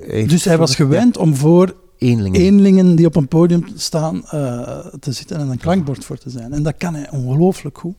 [0.00, 2.40] heeft Dus hij was gewend om voor Ja, eenlingen.
[2.40, 6.52] eenlingen die op een podium staan eh, te zitten en een klankbord voor te zijn.
[6.52, 7.94] En dat kan hij ongelooflijk goed.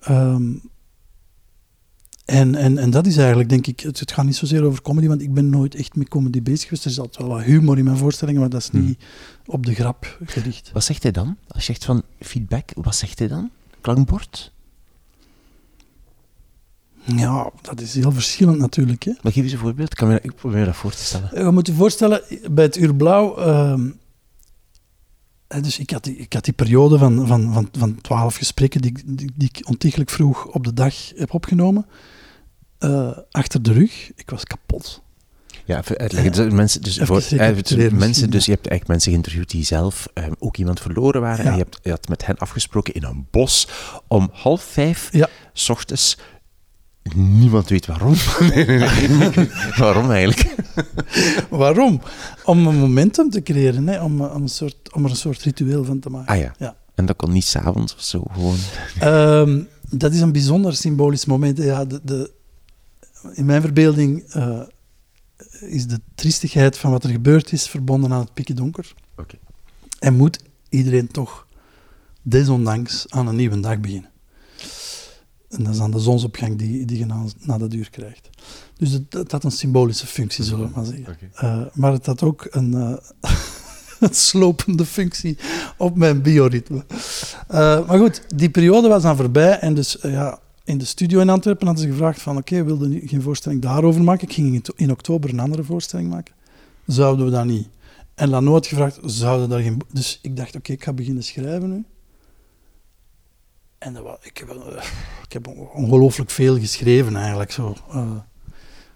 [0.00, 0.42] Ehm,
[2.26, 5.06] en, en, en dat is eigenlijk, denk ik, het, het gaat niet zozeer over comedy,
[5.06, 6.84] want ik ben nooit echt met comedy bezig geweest.
[6.84, 8.98] Er is altijd wel wat humor in mijn voorstellingen, maar dat is niet
[9.46, 10.70] op de grap gericht.
[10.72, 11.36] Wat zegt hij dan?
[11.48, 13.50] Als je zegt van feedback, wat zegt hij dan?
[13.80, 14.52] Klankbord?
[17.04, 19.02] Ja, dat is heel verschillend natuurlijk.
[19.02, 19.12] Hè.
[19.22, 19.90] Maar geef eens een voorbeeld.
[19.90, 21.44] Ik, kan me, ik probeer me dat voor te stellen.
[21.44, 23.36] Je moet je voorstellen, bij het Uur Blauw...
[23.36, 23.90] ehm,
[25.48, 28.80] hè, dus ik had die, ik had die periode van, van, van, van 12 gesprekken
[28.80, 31.86] die, die, die ik ontiegelijk vroeg op de dag heb opgenomen.
[32.86, 34.10] Eh, achter de rug.
[34.16, 35.02] Ik was kapot.
[35.64, 36.32] Ja, even uitleggen.
[36.32, 39.64] Dus, mensen, dus, Even voor, eh, mensen, misschien, dus je hebt eigenlijk mensen geïnterviewd die
[39.64, 41.44] zelf ehm, ook iemand verloren waren.
[41.44, 41.50] Ja.
[41.50, 43.68] En je, hebt, je had met hen afgesproken in een bos
[44.08, 45.28] om half vijf Ja.
[45.52, 46.18] s ochtends.
[47.14, 48.14] Niemand weet waarom.
[49.84, 50.54] waarom eigenlijk?
[51.50, 52.00] Waarom?
[52.44, 54.02] Om een momentum te creëren, hè?
[54.02, 56.34] Om, eh, om, een soort, om er een soort ritueel van te maken.
[56.34, 56.54] Ah ja.
[56.58, 56.76] Ja.
[56.94, 58.56] En dat kon niet s'avonds of zo gewoon.
[58.98, 61.58] Ehm, dat is een bijzonder symbolisch moment.
[61.58, 62.30] Ja, de, de,
[63.32, 64.60] in mijn verbeelding eh,
[65.60, 68.94] is de triestigheid van wat er gebeurd is verbonden aan het pikken donker.
[69.98, 70.38] En moet
[70.68, 71.46] iedereen toch
[72.22, 74.10] desondanks aan een nieuwe dag beginnen.
[75.48, 78.28] En dat is dan de zonsopgang die, die je na, na dat uur krijgt.
[78.76, 81.30] Dus het, het had een symbolische functie, zullen we maar zeggen.
[81.34, 82.96] Eh, maar het had ook een, eh,
[84.08, 85.38] een slopende functie
[85.76, 86.84] op mijn bioritme.
[87.48, 89.58] Maar goed, die periode was dan voorbij.
[89.58, 93.08] En dus ja, in de studio in Antwerpen hadden ze gevraagd van oké, wilde je
[93.08, 94.28] geen voorstelling daarover maken?
[94.28, 96.34] Ik ging in, oktober een andere voorstelling maken.
[96.86, 97.68] Zouden we dat niet?
[98.14, 99.80] En Lano had gevraagd, zouden daar geen...
[99.92, 101.84] Dus ik dacht, oké, ik ga beginnen schrijven nu.
[103.78, 104.84] En ik, heb, eh,
[105.22, 107.50] ik heb ongelooflijk veel geschreven eigenlijk.
[107.50, 107.76] Zo.
[107.90, 108.16] eh,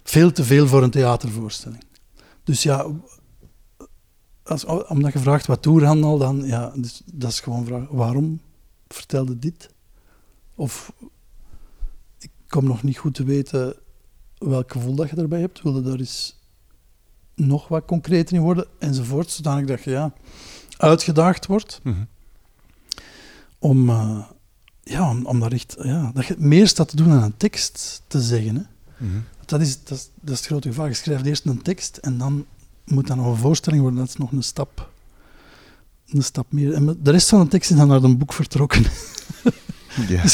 [0.02, 1.82] veel te veel voor een theatervoorstelling.
[2.44, 2.86] Dus ja,
[4.42, 8.40] als, omdat je vraagt wat toerhandel, dan ja, dus, dat is gewoon vraag, waarom
[8.88, 9.70] vertelde dit?
[10.54, 10.92] Of
[12.50, 13.74] kom nog niet goed te weten
[14.38, 15.62] welk gevoel dat je daarbij hebt.
[15.62, 16.38] Wilde daar eens
[17.34, 19.30] nog wat concreter in worden, enzovoort.
[19.30, 20.12] Zodanig dat je ja,
[20.76, 22.02] uitgedaagd wordt Mhm.
[23.58, 24.18] om, eh,
[24.82, 28.02] ja, om, om daar echt, ja, dat je meer staat te doen aan een tekst
[28.06, 28.56] te zeggen.
[28.56, 28.62] Hè.
[29.06, 29.18] Mhm.
[29.46, 30.88] Dat, is, dat, is, dat is het grote gevaar.
[30.88, 32.46] Je schrijft eerst een tekst en dan
[32.84, 34.00] moet dat nog een voorstelling worden.
[34.00, 34.90] Dat is nog een stap,
[36.08, 36.72] een stap meer.
[36.72, 38.84] En de rest van de tekst is dan naar een boek vertrokken.
[40.08, 40.24] Ja.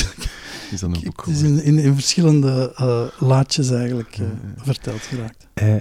[0.72, 1.64] Is dan een boek Het is geworden.
[1.64, 5.46] in, in, in verschillende eh, laadjes eigenlijk eh, verteld geraakt.
[5.54, 5.74] Eh,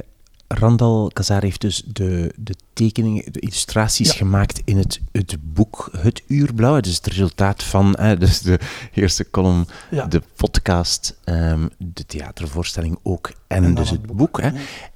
[0.48, 4.14] Randal Kazar heeft dus de, de tekeningen, de illustraties Ja.
[4.14, 6.76] gemaakt in het, het boek Het Uurblauw.
[6.76, 8.60] Het is het resultaat van eh, dus de
[8.94, 10.06] eerste column, Ja.
[10.06, 14.42] de podcast, ehm, de theatervoorstelling ook en, dus het boek, boek.
[14.42, 14.48] hè.
[14.48, 14.54] ja.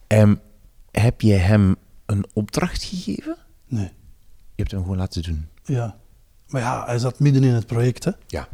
[0.07, 0.35] Ehm,
[0.91, 1.75] heb jij hem
[2.05, 3.35] een opdracht gegeven?
[3.67, 3.83] Nee,
[4.55, 5.47] Je hebt hem gewoon laten doen.
[5.63, 5.97] ja.
[6.47, 8.11] Maar ja, hij zat midden in het project, hè.
[8.27, 8.47] Ja.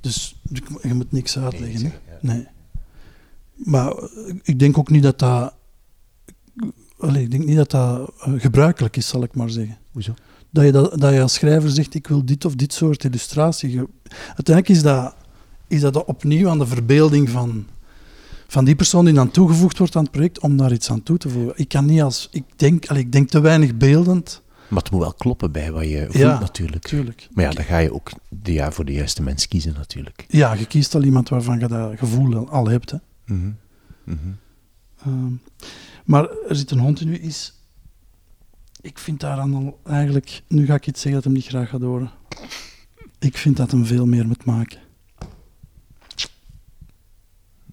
[0.00, 0.40] Dus
[0.82, 1.86] je moet niks uitleggen, hè.
[1.86, 2.18] ja.
[2.20, 2.46] Nee.
[3.54, 5.54] Maar eh, ik denk ook niet dat dat...
[7.00, 9.78] Ik denk niet dat dat eh, gebruikelijk is, zal ik maar zeggen.
[9.92, 10.14] Hoezo?
[10.50, 13.80] Dat je, dat, dat je als schrijver zegt, ik wil dit of dit soort illustratie.
[14.26, 15.14] Uiteindelijk is dat,
[15.66, 17.66] is dat opnieuw aan de verbeelding van,
[18.46, 21.18] van die persoon die dan toegevoegd wordt aan het project, om daar iets aan toe
[21.18, 21.52] te voegen.
[21.56, 22.28] Ik kan niet als...
[22.30, 24.42] Ik denk, allee, ik denk te weinig beeldend.
[24.68, 26.84] Maar het moet wel kloppen bij wat je voelt Ja, natuurlijk.
[26.84, 27.28] Tuurlijk.
[27.32, 30.24] Maar ja, dan ga je ook de, ja, voor de juiste mens kiezen natuurlijk.
[30.28, 32.90] Ja, je kiest al iemand waarvan je dat gevoel al- hebt.
[32.90, 32.96] Hè.
[33.26, 33.50] Mhm.
[34.04, 34.16] Mhm.
[35.04, 35.32] Ehm,
[36.04, 37.52] maar er zit een hond in u, is...
[38.80, 40.42] Ik vind daar dan al eigenlijk...
[40.48, 42.10] Nu ga ik iets zeggen dat hem niet graag gaat horen.
[43.18, 44.78] Ik vind dat hem veel meer moet maken.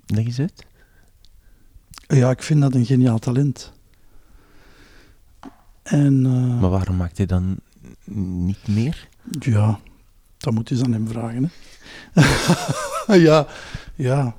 [0.05, 0.65] Leg eens uit.
[2.07, 3.73] Ja, ik vind dat een geniaal talent.
[5.85, 7.59] En eh, Maar waarom maakt hij dan
[8.45, 9.07] niet meer?
[9.39, 9.79] ja,
[10.37, 11.51] dat moet je aan hem vragen.
[12.13, 13.15] Hè.
[13.27, 13.47] ja,
[13.95, 14.35] ja.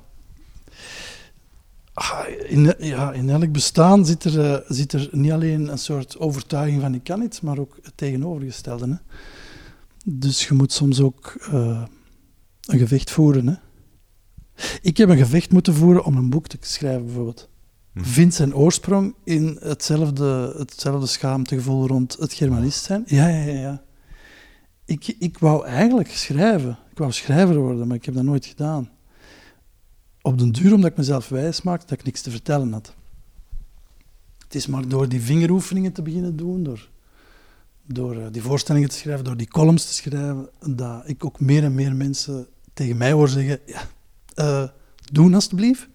[1.93, 3.11] Ah, In, ja.
[3.11, 7.03] In elk bestaan zit er, eh, zit er niet alleen een soort overtuiging van ik
[7.03, 8.87] kan iets, maar ook het tegenovergestelde.
[8.87, 8.95] Hè.
[10.05, 11.83] Dus je moet soms ook eh,
[12.65, 13.47] een gevecht voeren.
[13.47, 13.55] Hè.
[14.81, 17.49] Ik heb een gevecht moeten voeren om een boek te schrijven, bijvoorbeeld.
[18.01, 23.03] Vindt zijn oorsprong in hetzelfde, hetzelfde schaamtegevoel rond het Germanist zijn.
[23.05, 23.59] Ja, ja, ja.
[23.59, 23.81] ja.
[24.85, 26.77] Ik, ik wou eigenlijk schrijven.
[26.91, 28.89] Ik wou schrijver worden, maar ik heb dat nooit gedaan.
[30.21, 32.93] Op den duur, omdat ik mezelf wijs maakte dat ik niks te vertellen had.
[34.37, 36.89] Het is maar door die vingeroefeningen te beginnen doen, door,
[37.85, 41.63] door eh, die voorstellingen te schrijven, door die columns te schrijven, dat ik ook meer
[41.63, 43.81] en meer mensen tegen mij hoor zeggen, ja,
[44.33, 44.69] eh,
[45.11, 45.87] doen alstublieft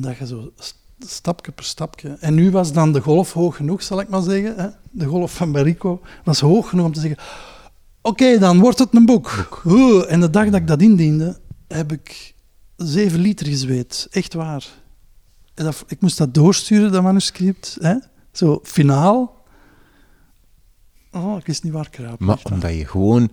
[0.00, 2.16] dat je zo st- stapje per stapje.
[2.20, 4.56] En nu was dan de golf hoog genoeg, zal ik maar zeggen.
[4.56, 4.68] Hè?
[4.90, 7.18] De golf van Berico was hoog genoeg om te zeggen:
[8.02, 9.62] Oké, dan wordt het een boek.
[10.08, 12.34] En de dag dat ik dat indiende, heb ik
[12.76, 14.06] zeven liter gezweet.
[14.10, 14.66] Echt waar.
[15.54, 17.76] En dat, ik moest dat doorsturen, dat manuscript.
[17.80, 17.94] Hè?
[18.32, 19.42] Zo, finaal.
[21.12, 22.26] Oh, ik wist niet waar kruipen.
[22.26, 23.30] Maar omdat je gewoon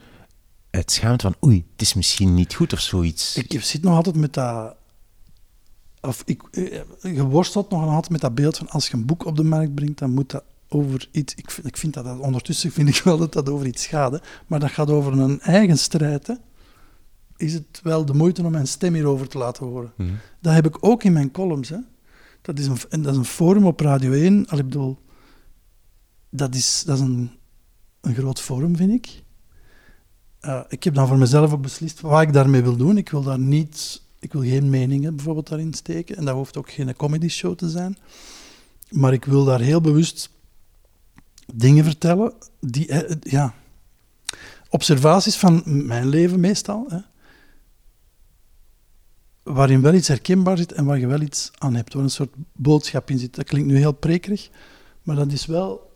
[0.72, 3.38] het schaamt van oei, het is misschien niet goed of zoiets.
[3.38, 4.76] Ik zit nog altijd met dat.
[6.02, 9.26] Of ik, eh, je worstelt nog altijd met dat beeld van als je een boek
[9.26, 11.34] op de markt brengt, dan moet dat over iets.
[11.36, 14.12] Ik, vind- ik vind dat, dat ondertussen vind ik wel dat dat over iets gaat,
[14.12, 16.28] hè, maar dat gaat over een eigen strijd.
[16.28, 16.34] Hè.
[17.38, 19.94] Is het wel de moeite om mijn stem hierover te laten horen?
[19.98, 20.10] Mhm.
[20.40, 21.70] Dat heb ik ook in mijn columns.
[21.70, 21.78] Hè.
[22.42, 24.48] Dat, is een, en dat is een forum op Radio 1.
[24.48, 24.98] Al, ik bedoel,
[26.30, 27.32] dat is, dat is een,
[28.02, 29.24] een groot forum, vind ik.
[30.40, 32.98] Eh, ik heb dan voor mezelf ook beslist wat ik daarmee wil doen.
[32.98, 34.02] Ik wil daar niet...
[34.22, 36.18] Ik wil geen meningen bijvoorbeeld daarin steken.
[36.18, 37.98] En dat hoeft ook geen comedy show te zijn.
[38.90, 40.30] Maar ik wil daar heel bewust
[41.54, 42.88] dingen vertellen die...
[42.88, 43.54] eh, ja,
[44.70, 46.86] observaties van mijn leven meestal.
[46.90, 47.00] Hè,
[49.44, 52.34] waarin wel iets herkenbaar zit en waar je wel iets aan hebt, waar een soort
[52.54, 53.36] boodschap in zit.
[53.36, 54.50] Dat klinkt nu heel prekerig,
[55.04, 55.90] maar dat is wel...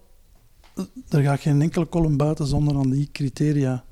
[1.10, 3.84] Er gaat geen enkele column buiten zonder aan die criteria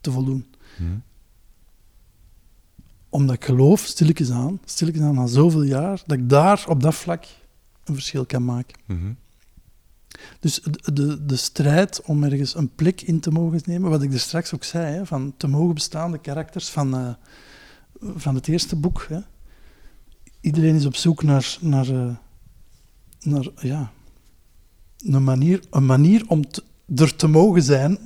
[0.00, 0.46] te voldoen.
[0.78, 0.96] Mhm.
[3.14, 6.94] Omdat ik geloof, stilletjes aan, stilletjes aan, na zoveel jaar, dat ik daar op dat
[6.94, 7.24] vlak
[7.84, 8.80] een verschil kan maken.
[8.86, 9.12] Mhm.
[10.40, 10.60] Dus
[10.92, 14.54] de, de, strijd om ergens een plek in te mogen nemen, wat ik er straks
[14.54, 17.14] ook zei, hè, van te mogen bestaan, de karakters van, eh,
[18.00, 19.06] van het eerste boek.
[19.08, 19.20] Hè.
[20.40, 22.14] Iedereen is op zoek naar, naar, eh,
[23.20, 23.92] naar ja,
[24.98, 27.98] een, manier, een manier om te- er te mogen zijn.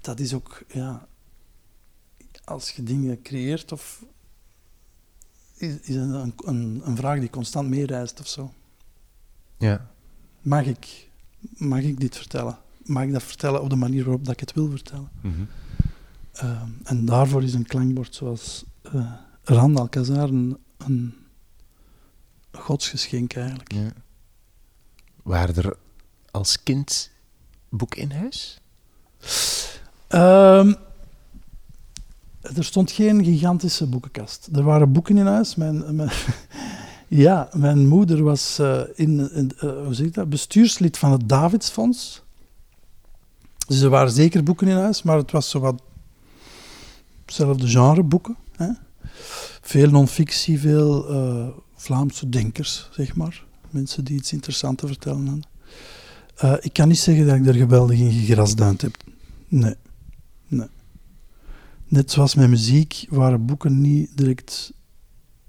[0.00, 1.07] Dat is ook, ja,
[2.48, 4.04] als je dingen creëert, of
[5.56, 8.52] is, is een, een, een vraag die constant meereist of zo.
[9.58, 9.90] Ja.
[10.40, 11.10] Mag ik,
[11.56, 12.58] mag ik dit vertellen?
[12.84, 15.08] Mag ik dat vertellen op de manier waarop dat ik het wil vertellen?
[15.20, 15.42] Mhm.
[16.32, 21.14] Ehm, en daarvoor is een klankbord zoals eh Rand Alcazar een, een
[22.52, 23.72] godsgeschenk eigenlijk.
[23.72, 23.92] ja.
[25.22, 25.76] Waren er
[26.30, 27.10] als kind
[27.68, 28.60] boeken in huis?
[30.08, 30.74] Ehm,
[32.40, 34.48] er stond geen gigantische boekenkast.
[34.52, 35.54] Er waren boeken in huis.
[35.54, 36.10] Mijn, mijn-
[37.08, 40.28] ja, mijn moeder was eh, in, in, eh, hoe zeg ik dat?
[40.28, 42.22] bestuurslid van het Davidsfonds.
[43.66, 45.82] Dus er waren zeker boeken in huis, maar het was zo wat
[47.24, 48.36] hetzelfde genre boeken.
[48.56, 48.68] Hè?
[49.62, 53.44] Veel non-fictie, veel eh, Vlaamse denkers, zeg maar.
[53.70, 55.44] Mensen die iets interessants te vertellen hadden.
[56.64, 58.96] Ik kan niet zeggen dat ik er geweldig in gegrasduind heb.
[59.48, 59.74] Nee.
[60.48, 60.66] nee.
[61.88, 64.72] Net zoals met muziek waren boeken niet direct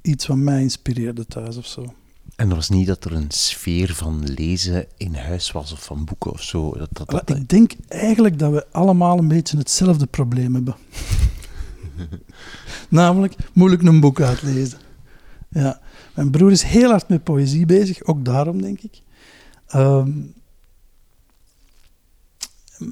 [0.01, 1.93] iets wat mij inspireerde thuis of zo.
[2.35, 6.05] En er was niet dat er een sfeer van lezen in huis was of van
[6.05, 6.73] boeken of zo.
[6.77, 10.75] Dat, dat, Maar dat, ik denk eigenlijk dat we allemaal een beetje hetzelfde probleem hebben.
[12.89, 14.79] Namelijk, moeilijk een boek uitlezen.
[15.49, 15.81] Ja.
[16.15, 19.01] Mijn broer is heel hard met poëzie bezig, ook daarom, denk ik.
[19.67, 20.11] Ehm,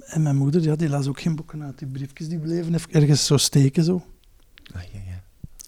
[0.05, 1.79] en mijn moeder, ja, die las ook geen boeken uit.
[1.79, 3.83] Die briefjes die bleven even ergens zo steken.
[3.83, 4.03] Zo.
[4.73, 5.21] Ah, ja, ja.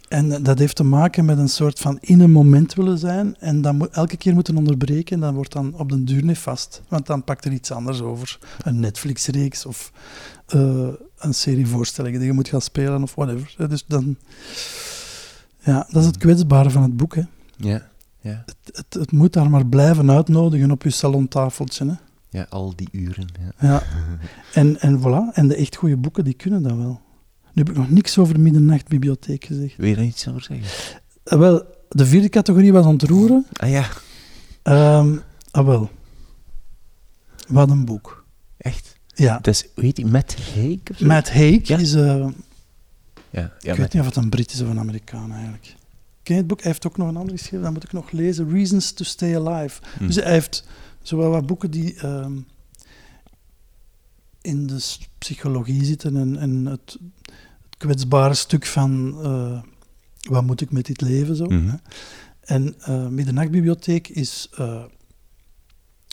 [0.09, 3.35] En eh, dat heeft te maken met een soort van in een moment willen zijn
[3.39, 6.81] en dan elke keer moeten onderbreken en dan wordt dan op den duur niet vast.
[6.87, 8.39] Want dan pakt er iets anders over.
[8.61, 9.91] Een Netflix-reeks of
[10.47, 13.55] eh, een serie voorstellingen die je moet gaan spelen of whatever.
[13.69, 14.15] Dus dan...
[15.59, 17.15] Ja, dat is het kwetsbare van het boek.
[17.15, 17.21] Hè.
[17.57, 17.87] Ja,
[18.21, 18.43] ja.
[18.45, 21.85] Het, het, het moet daar maar blijven uitnodigen op je salontafeltje.
[21.85, 21.93] Hè.
[22.29, 23.27] Ja, al die uren.
[23.59, 23.67] Ja.
[23.67, 23.83] Ja.
[24.53, 25.33] En, en voilà.
[25.33, 27.01] En de echt goede boeken, die kunnen dat wel.
[27.53, 29.75] Nu heb ik nog niks over Middernachtbibliotheek gezegd.
[29.77, 30.67] Wil je daar iets over zeggen?
[31.23, 33.45] Eh, wel, de vierde categorie was ontroeren.
[33.53, 33.87] Ah ja,
[34.63, 35.17] Ehm
[35.51, 35.89] ah wel.
[37.47, 38.25] Wat een boek.
[38.57, 38.97] echt.
[39.15, 39.33] Ja.
[39.41, 40.05] Dat is, hoe heet die?
[40.05, 40.99] Matt Haig?
[40.99, 41.77] Matt Haig Ja.
[41.77, 41.93] is...
[41.93, 42.03] eh,
[43.29, 45.75] Ja, ja ik weet niet of het een Brit is of een Amerikaan eigenlijk.
[46.23, 46.61] Ken je het boek?
[46.61, 48.49] Hij heeft ook nog een ander geschreven, dat moet ik nog lezen.
[48.51, 49.81] Reasons to Stay Alive.
[49.97, 50.05] Hm.
[50.07, 50.67] Dus hij heeft
[51.01, 52.37] zowel wat boeken die ehm,
[54.41, 56.97] in de psychologie zitten en, en het,
[57.69, 59.61] het kwetsbare stuk van eh,
[60.29, 61.47] wat moet ik met dit leven zo.
[61.49, 61.75] Hè.
[62.39, 62.75] En
[63.13, 64.83] Middernachtbibliotheek is eh,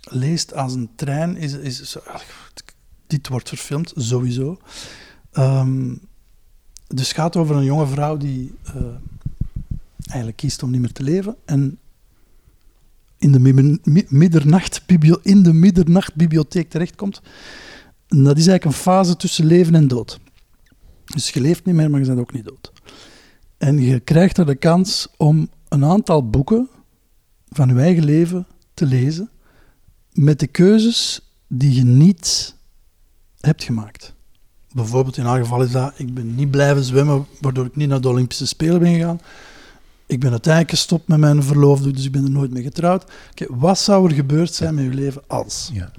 [0.01, 1.37] leest als een trein.
[1.37, 2.53] Is, is, ach,
[3.07, 4.59] dit wordt verfilmd, sowieso.
[5.33, 5.95] Ehm,
[6.87, 8.55] dus het gaat over een jonge vrouw die
[10.07, 11.37] eigenlijk kiest om niet meer te leven.
[11.45, 11.79] En
[13.19, 17.21] in de, mi- mi- middernachtbibli- in de middernachtbibliotheek terechtkomt.
[18.07, 20.21] Dat is eigenlijk een fase tussen leven en dood.
[21.05, 22.73] Dus je leeft niet meer, maar je bent ook niet dood.
[23.59, 26.69] En je krijgt er de kans om een aantal boeken
[27.49, 29.31] van je eigen leven te lezen
[30.13, 32.55] met de keuzes die je niet
[33.41, 34.15] hebt gemaakt.
[34.73, 38.01] Bijvoorbeeld in haar geval is dat, ik ben niet blijven zwemmen, waardoor ik niet naar
[38.01, 39.21] de Olympische Spelen ben gegaan.
[40.07, 43.05] Ik ben uiteindelijk gestopt met mijn verloofde, dus ik ben er nooit mee getrouwd.
[43.31, 45.71] Oké, wat zou er gebeurd zijn met je leven als?
[45.73, 45.91] Ja.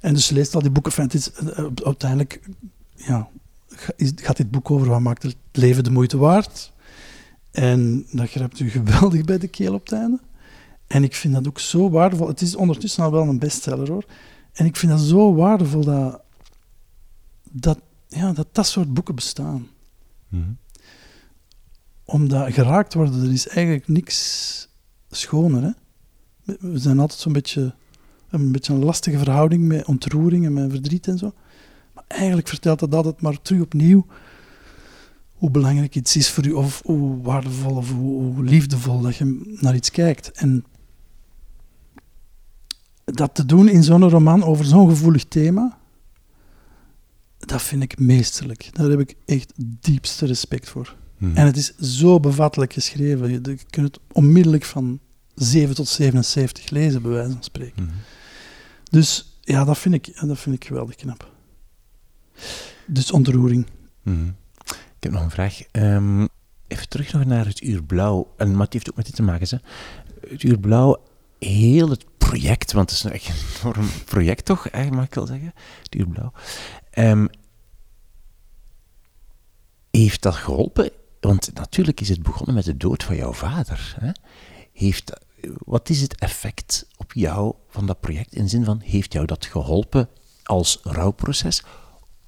[0.00, 0.92] En dus je leest al die boeken.
[0.92, 2.40] Enfin, het is, eh, eh, uiteindelijk
[2.94, 3.28] ja,
[3.96, 6.72] gaat dit boek over wat maakt het leven de moeite waard.
[7.50, 10.20] En dat grijpt u geweldig bij de keel op het einde.
[10.86, 12.28] En ik vind dat ook zo waardevol.
[12.28, 14.04] Het is ondertussen al wel een bestseller hoor.
[14.52, 16.20] En ik vind dat zo waardevol dat
[17.50, 19.68] dat, ja, dat, dat soort boeken bestaan.
[20.28, 20.50] Mhm.
[22.10, 24.68] Omdat geraakt worden, er is eigenlijk niks
[25.10, 25.62] schoner.
[25.62, 25.70] Hè?
[26.60, 27.74] We- zijn altijd zo'n beetje
[28.30, 31.32] een beetje een lastige verhouding met ontroering en met verdriet en zo.
[31.94, 34.06] Maar eigenlijk vertelt dat altijd maar terug opnieuw
[35.32, 39.56] hoe belangrijk iets is voor u, of hoe waardevol of hoe, hoe liefdevol dat je
[39.60, 40.30] naar iets kijkt.
[40.30, 40.64] En
[43.04, 45.78] dat te doen in zo'n roman over zo'n gevoelig thema,
[47.38, 48.68] dat vind ik meesterlijk.
[48.72, 50.96] Daar heb ik echt diepste respect voor.
[51.18, 51.36] Mhm.
[51.36, 53.30] En het is zo bevattelijk geschreven.
[53.30, 55.00] Je, je kunt het onmiddellijk van
[55.34, 57.82] 7 tot 77 lezen, bij wijze van spreken.
[57.82, 57.94] Mhm.
[58.90, 61.32] Dus ja, dat vind ik, dat vind ik geweldig knap.
[62.86, 63.66] Dus ontroering.
[64.02, 64.28] Mhm.
[64.66, 65.60] Ik heb nog een vraag.
[65.70, 66.26] Ehm,
[66.66, 68.34] even terug nog naar het Uur Blauw.
[68.36, 69.46] En, het heeft ook met dit te maken.
[69.50, 69.56] Hè.
[70.28, 71.02] Het Uur Blauw,
[71.38, 75.14] heel het project, want het is een echt een enorm project toch, eigenlijk mag ik
[75.14, 75.52] wel zeggen.
[75.82, 76.32] Het Uur Blauw.
[76.90, 77.26] Ehm,
[79.90, 80.90] heeft dat geholpen?
[81.20, 83.96] Want natuurlijk is het begonnen met de dood van jouw vader.
[84.00, 84.10] Hè?
[84.72, 85.12] Heeft,
[85.58, 88.34] wat is het effect op jou van dat project?
[88.34, 90.08] In zin van, heeft jou dat geholpen
[90.42, 91.62] als rouwproces?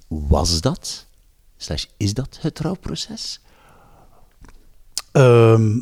[0.08, 1.06] Was dat,
[1.56, 3.40] slash is dat het rouwproces?
[5.12, 5.80] Ehm,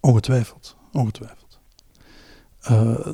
[0.00, 0.76] ongetwijfeld.
[0.92, 1.58] Ongetwijfeld.
[2.60, 3.06] Eh,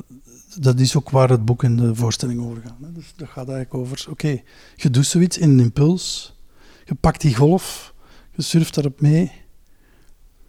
[0.55, 2.77] dat is ook waar het boek en de voorstelling over gaan.
[2.81, 2.91] Hè.
[2.91, 4.41] Dus dat gaat eigenlijk over, oké,
[4.75, 6.35] je doet zoiets in een impuls,
[6.85, 7.93] je pakt die golf,
[8.31, 9.31] je surft daarop mee,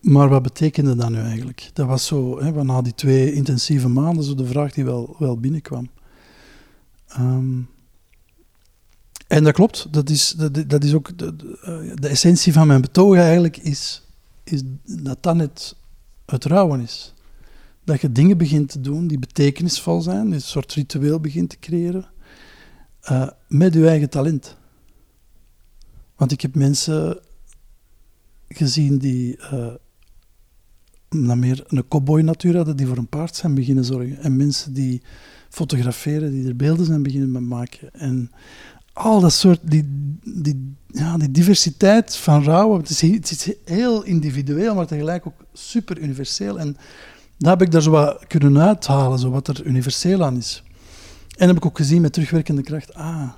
[0.01, 1.70] maar wat betekende dat nu eigenlijk?
[1.72, 5.39] Dat was zo, hè, na die twee intensieve maanden, zo de vraag die wel, wel
[5.39, 5.91] binnenkwam.
[7.09, 7.61] Ehm,
[9.26, 10.30] en dat klopt, dat is,
[10.66, 14.03] dat, is ook de, eh, de essentie van mijn betoog eigenlijk, is,
[14.45, 15.76] is dat dat net
[16.26, 17.14] het rouwen is.
[17.85, 22.11] Dat je dingen begint te doen die betekenisvol zijn, een soort ritueel begint te creëren,
[23.01, 24.57] eh, met je eigen talent.
[26.16, 27.20] Want ik heb mensen
[28.57, 29.38] gezien die
[31.12, 34.18] uh, meer een cowboy-natuur hadden, die voor een paard zijn beginnen zorgen.
[34.18, 35.03] En mensen die
[35.48, 37.94] fotograferen, die er beelden zijn beginnen maken.
[37.94, 38.30] En
[38.92, 44.03] al dat soort, die, die, ja, die diversiteit van rouwen, het is, het is heel
[44.03, 46.59] individueel, maar tegelijk ook super universeel.
[46.59, 46.76] En
[47.38, 50.62] dat heb ik daar zo wat kunnen uithalen, zo wat er universeel aan is.
[51.36, 53.28] En heb ik ook gezien met terugwerkende kracht, ah,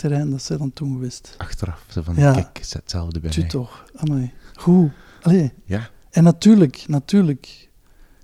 [0.00, 1.34] terrein, dat is dan toen geweest.
[1.38, 2.32] Achteraf, zo van, Ja.
[2.32, 3.48] kijk, is hetzelfde bij Tju mij.
[3.48, 4.32] toch, amai.
[4.54, 4.90] Goed.
[5.22, 5.52] Allee.
[5.64, 5.88] Ja.
[6.10, 7.68] En natuurlijk, natuurlijk.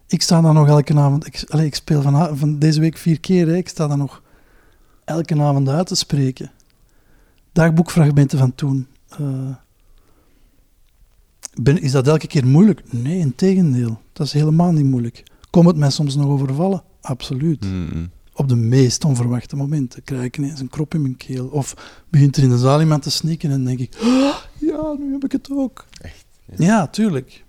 [0.06, 1.26] Ik sta daar nog elke avond...
[1.26, 3.46] Ik, allee, ik speel van, van deze week vier keer.
[3.46, 3.56] Hè.
[3.56, 4.22] Ik sta daar nog
[5.04, 6.50] elke avond uit te spreken.
[7.52, 8.86] Dagboekfragmenten van toen.
[9.08, 9.54] Eh,
[11.62, 12.92] ben, is dat elke keer moeilijk?
[12.92, 14.00] Nee, in tegendeel.
[14.12, 15.22] Dat is helemaal niet moeilijk.
[15.50, 16.82] Komt het mij soms nog overvallen?
[17.00, 17.64] Absoluut.
[17.64, 18.10] Mm.
[18.38, 21.46] Op de meest onverwachte momenten krijg ik ineens een krop in mijn keel.
[21.46, 21.74] Of
[22.08, 23.96] begint er in de zaal iemand te snikken en denk ik...
[24.02, 25.86] "Ah, ja, nu heb ik het ook.
[26.00, 26.24] Echt?
[26.56, 27.44] Ja, tuurlijk.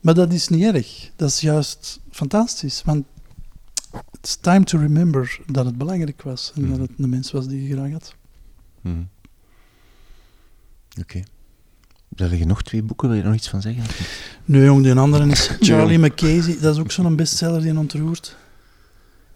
[0.00, 1.10] Maar dat is niet erg.
[1.16, 2.82] Dat is juist fantastisch.
[2.84, 3.04] Want
[4.18, 6.52] it's time to remember dat het belangrijk was.
[6.54, 8.14] En dat het de mens was die je graag had.
[8.80, 9.08] Mm.
[11.00, 11.22] Oké.
[12.16, 13.82] Er liggen nog twee boeken, wil je er nog iets van zeggen?
[14.44, 16.58] Nu, jong, die andere is Charlie McCasey.
[16.60, 18.36] Dat is ook zo'n bestseller die ontroert.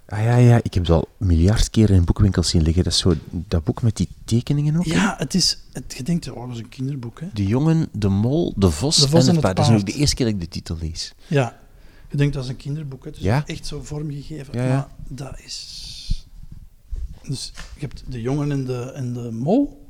[0.09, 2.85] Ah ja, ja, ik heb het al miljard keer in boekwinkels zien liggen.
[2.85, 4.85] Dat is zo dat boek met die tekeningen ook.
[4.85, 5.59] Ja, het is...
[5.73, 7.27] Het, je denkt, oh, dat is een kinderboek, hè?
[7.33, 9.57] De jongen, de mol, de vos, De vos en en het paard.
[9.57, 11.15] Dat is ook de eerste keer dat ik de titel lees.
[11.27, 11.59] Ja.
[12.11, 13.09] Je denkt, dat is een kinderboek, hè?
[13.11, 13.47] Het is Ja.
[13.47, 14.55] echt zo vormgegeven.
[14.59, 14.75] Ja, ja.
[14.75, 16.27] Maar dat is...
[17.29, 19.87] Dus je hebt de jongen en de, en de mol.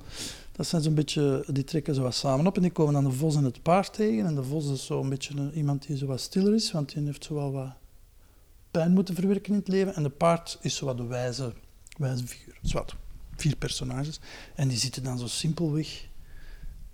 [0.53, 1.45] Dat zijn zo'n beetje...
[1.53, 3.93] Die trekken zo wat samen op en die komen dan de vos en het paard
[3.93, 4.27] tegen.
[4.27, 6.93] En de vos is zo een beetje een- iemand die zo wat stiller is, want
[6.95, 7.69] die heeft zo wel wat
[8.77, 9.95] pijn moeten verwerken in het leven.
[9.95, 11.55] En de paard is zo wat de wijze,
[11.97, 12.59] wijze figuur.
[12.63, 12.95] Zwat.
[13.37, 14.21] Vier personages.
[14.55, 16.07] En die zitten dan zo simpelweg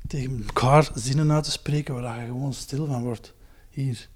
[0.06, 3.34] tegen elkaar zinnen uit te spreken waar je gewoon stil van wordt.
[3.70, 4.08] Hier.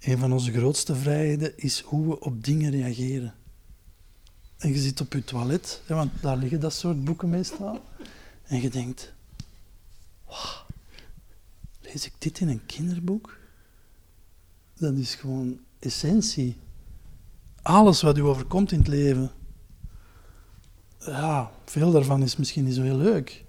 [0.00, 3.34] Een van onze grootste vrijheden is hoe we op dingen reageren.
[4.58, 7.84] En je zit op je toilet, hè, want daar liggen dat soort boeken meestal.
[8.42, 9.12] En je denkt,
[10.26, 10.66] "Wauw,
[11.80, 13.38] lees ik dit in een kinderboek?
[14.74, 16.56] Dat is gewoon essentie.
[17.62, 19.30] Alles wat u overkomt in het leven,
[20.98, 23.44] ja, veel daarvan is misschien niet zo heel leuk.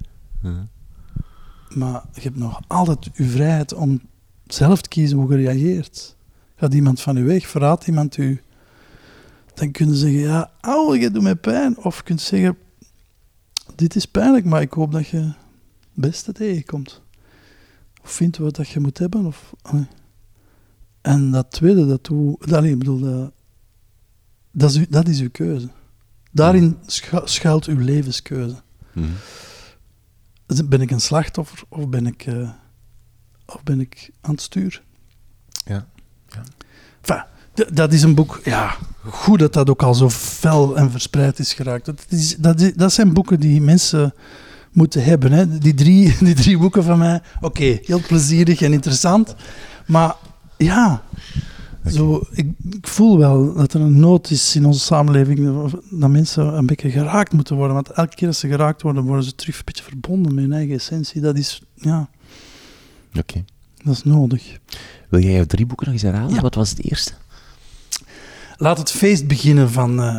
[1.70, 4.02] Maar je hebt nog altijd je vrijheid om
[4.46, 6.16] zelf te kiezen hoe je reageert.
[6.56, 8.42] Gaat iemand van u weg, verraadt iemand u,
[9.54, 11.78] dan kun je zeggen, ja, auw, je doet mij pijn.
[11.78, 12.58] Of je kunt zeggen,
[13.76, 15.36] dit is pijnlijk, maar ik hoop dat je het
[15.94, 17.02] beste tegenkomt.
[18.04, 19.26] Of vindt wat dat je moet hebben.
[19.26, 19.54] Of,
[21.02, 22.38] en dat tweede, dat, doe,
[22.70, 23.32] ik bedoel, dat,
[24.52, 25.70] dat, is, uw- dat is uw keuze.
[26.32, 28.56] Daarin schu- schuilt uw levenskeuze.
[28.94, 29.08] Mhm.
[30.66, 32.50] Ben ik een slachtoffer of ben ik, eh,
[33.46, 34.82] of ben ik aan het stuur?
[35.66, 35.88] Ja.
[37.02, 37.24] Enfin,
[37.54, 38.76] d- dat is een boek, ja,
[39.06, 41.86] goed dat dat ook al zo fel en verspreid is geraakt.
[41.86, 44.14] Dat, is, dat, is- dat zijn boeken die mensen
[44.72, 45.32] moeten hebben.
[45.32, 45.58] Hè.
[45.58, 49.36] Die, drie, die drie boeken van mij, oké, heel plezierig en interessant.
[49.88, 50.16] Maar
[50.58, 51.04] ja,
[51.86, 56.58] zo, ik, ik voel wel dat er een nood is in onze samenleving dat mensen
[56.58, 57.74] een beetje geraakt moeten worden.
[57.76, 60.54] Want elke keer als ze geraakt worden, worden ze terug een beetje verbonden met hun
[60.54, 61.22] eigen essentie.
[61.22, 62.10] Dat is, ja,
[63.20, 63.44] Oké.
[63.84, 64.60] dat is nodig.
[65.10, 66.34] Wil jij jouw drie boeken nog eens herhalen?
[66.34, 66.42] Ja.
[66.42, 67.14] Wat was het eerste?
[68.58, 70.18] Laat het feest beginnen van eh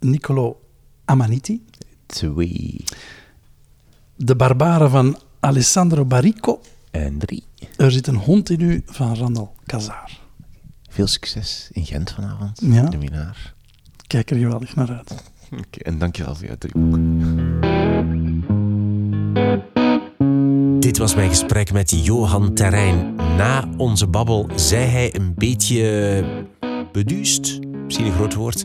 [0.00, 0.60] Niccolo
[1.04, 1.64] Amaniti.
[2.06, 2.84] Twee.
[4.16, 6.60] De Barbaren van Alessandro Baricco.
[6.90, 7.44] En drie.
[7.76, 10.21] Er zit een hond in u van Randall Kazar.
[10.92, 12.60] Veel succes in Gent vanavond.
[12.62, 12.82] Ja.
[12.82, 13.54] De winnaar.
[14.06, 15.24] Kijk er geweldig naar uit.
[15.52, 17.60] Oké, en dankjewel voor jouw drie boeken.
[20.80, 23.14] Dit was mijn gesprek met Johan Terrein.
[23.14, 26.24] Na onze babbel zei hij een beetje
[26.92, 28.64] beduust, misschien een groot woord,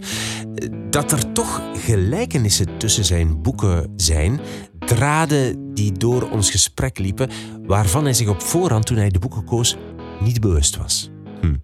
[0.89, 4.39] dat er toch gelijkenissen tussen zijn boeken zijn,
[4.79, 7.29] draden die door ons gesprek liepen,
[7.65, 9.77] waarvan hij zich op voorhand, toen hij de boeken koos,
[10.19, 11.09] niet bewust was.
[11.41, 11.55] Hm.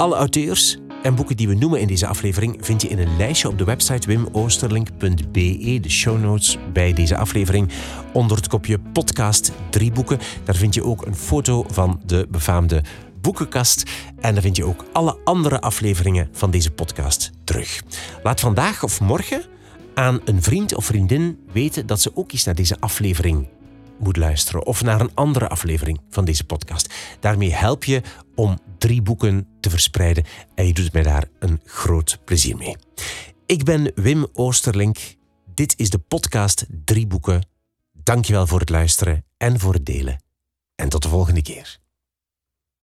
[0.00, 3.48] Alle auteurs en boeken die we noemen in deze aflevering vind je in een lijstje
[3.48, 7.70] op de website wimoosterlink.be, de show notes bij deze aflevering,
[8.12, 10.18] onder het kopje podcast drie boeken.
[10.44, 12.84] Daar vind je ook een foto van de befaamde
[13.20, 13.90] boekenkast
[14.20, 17.82] en daar vind je ook alle andere afleveringen van deze podcast terug.
[18.22, 19.42] Laat vandaag of morgen
[19.94, 23.48] aan een vriend of vriendin weten dat ze ook eens naar deze aflevering
[24.00, 26.94] moet luisteren of naar een andere aflevering van deze podcast.
[27.20, 28.02] Daarmee help je
[28.40, 30.24] om drie boeken te verspreiden
[30.54, 32.76] en je doet mij daar een groot plezier mee.
[33.46, 34.98] Ik ben Wim Oosterlink.
[35.54, 37.46] Dit is de podcast Drie Boeken.
[37.92, 40.22] Dankjewel voor het luisteren en voor het delen.
[40.74, 41.78] En tot de volgende keer.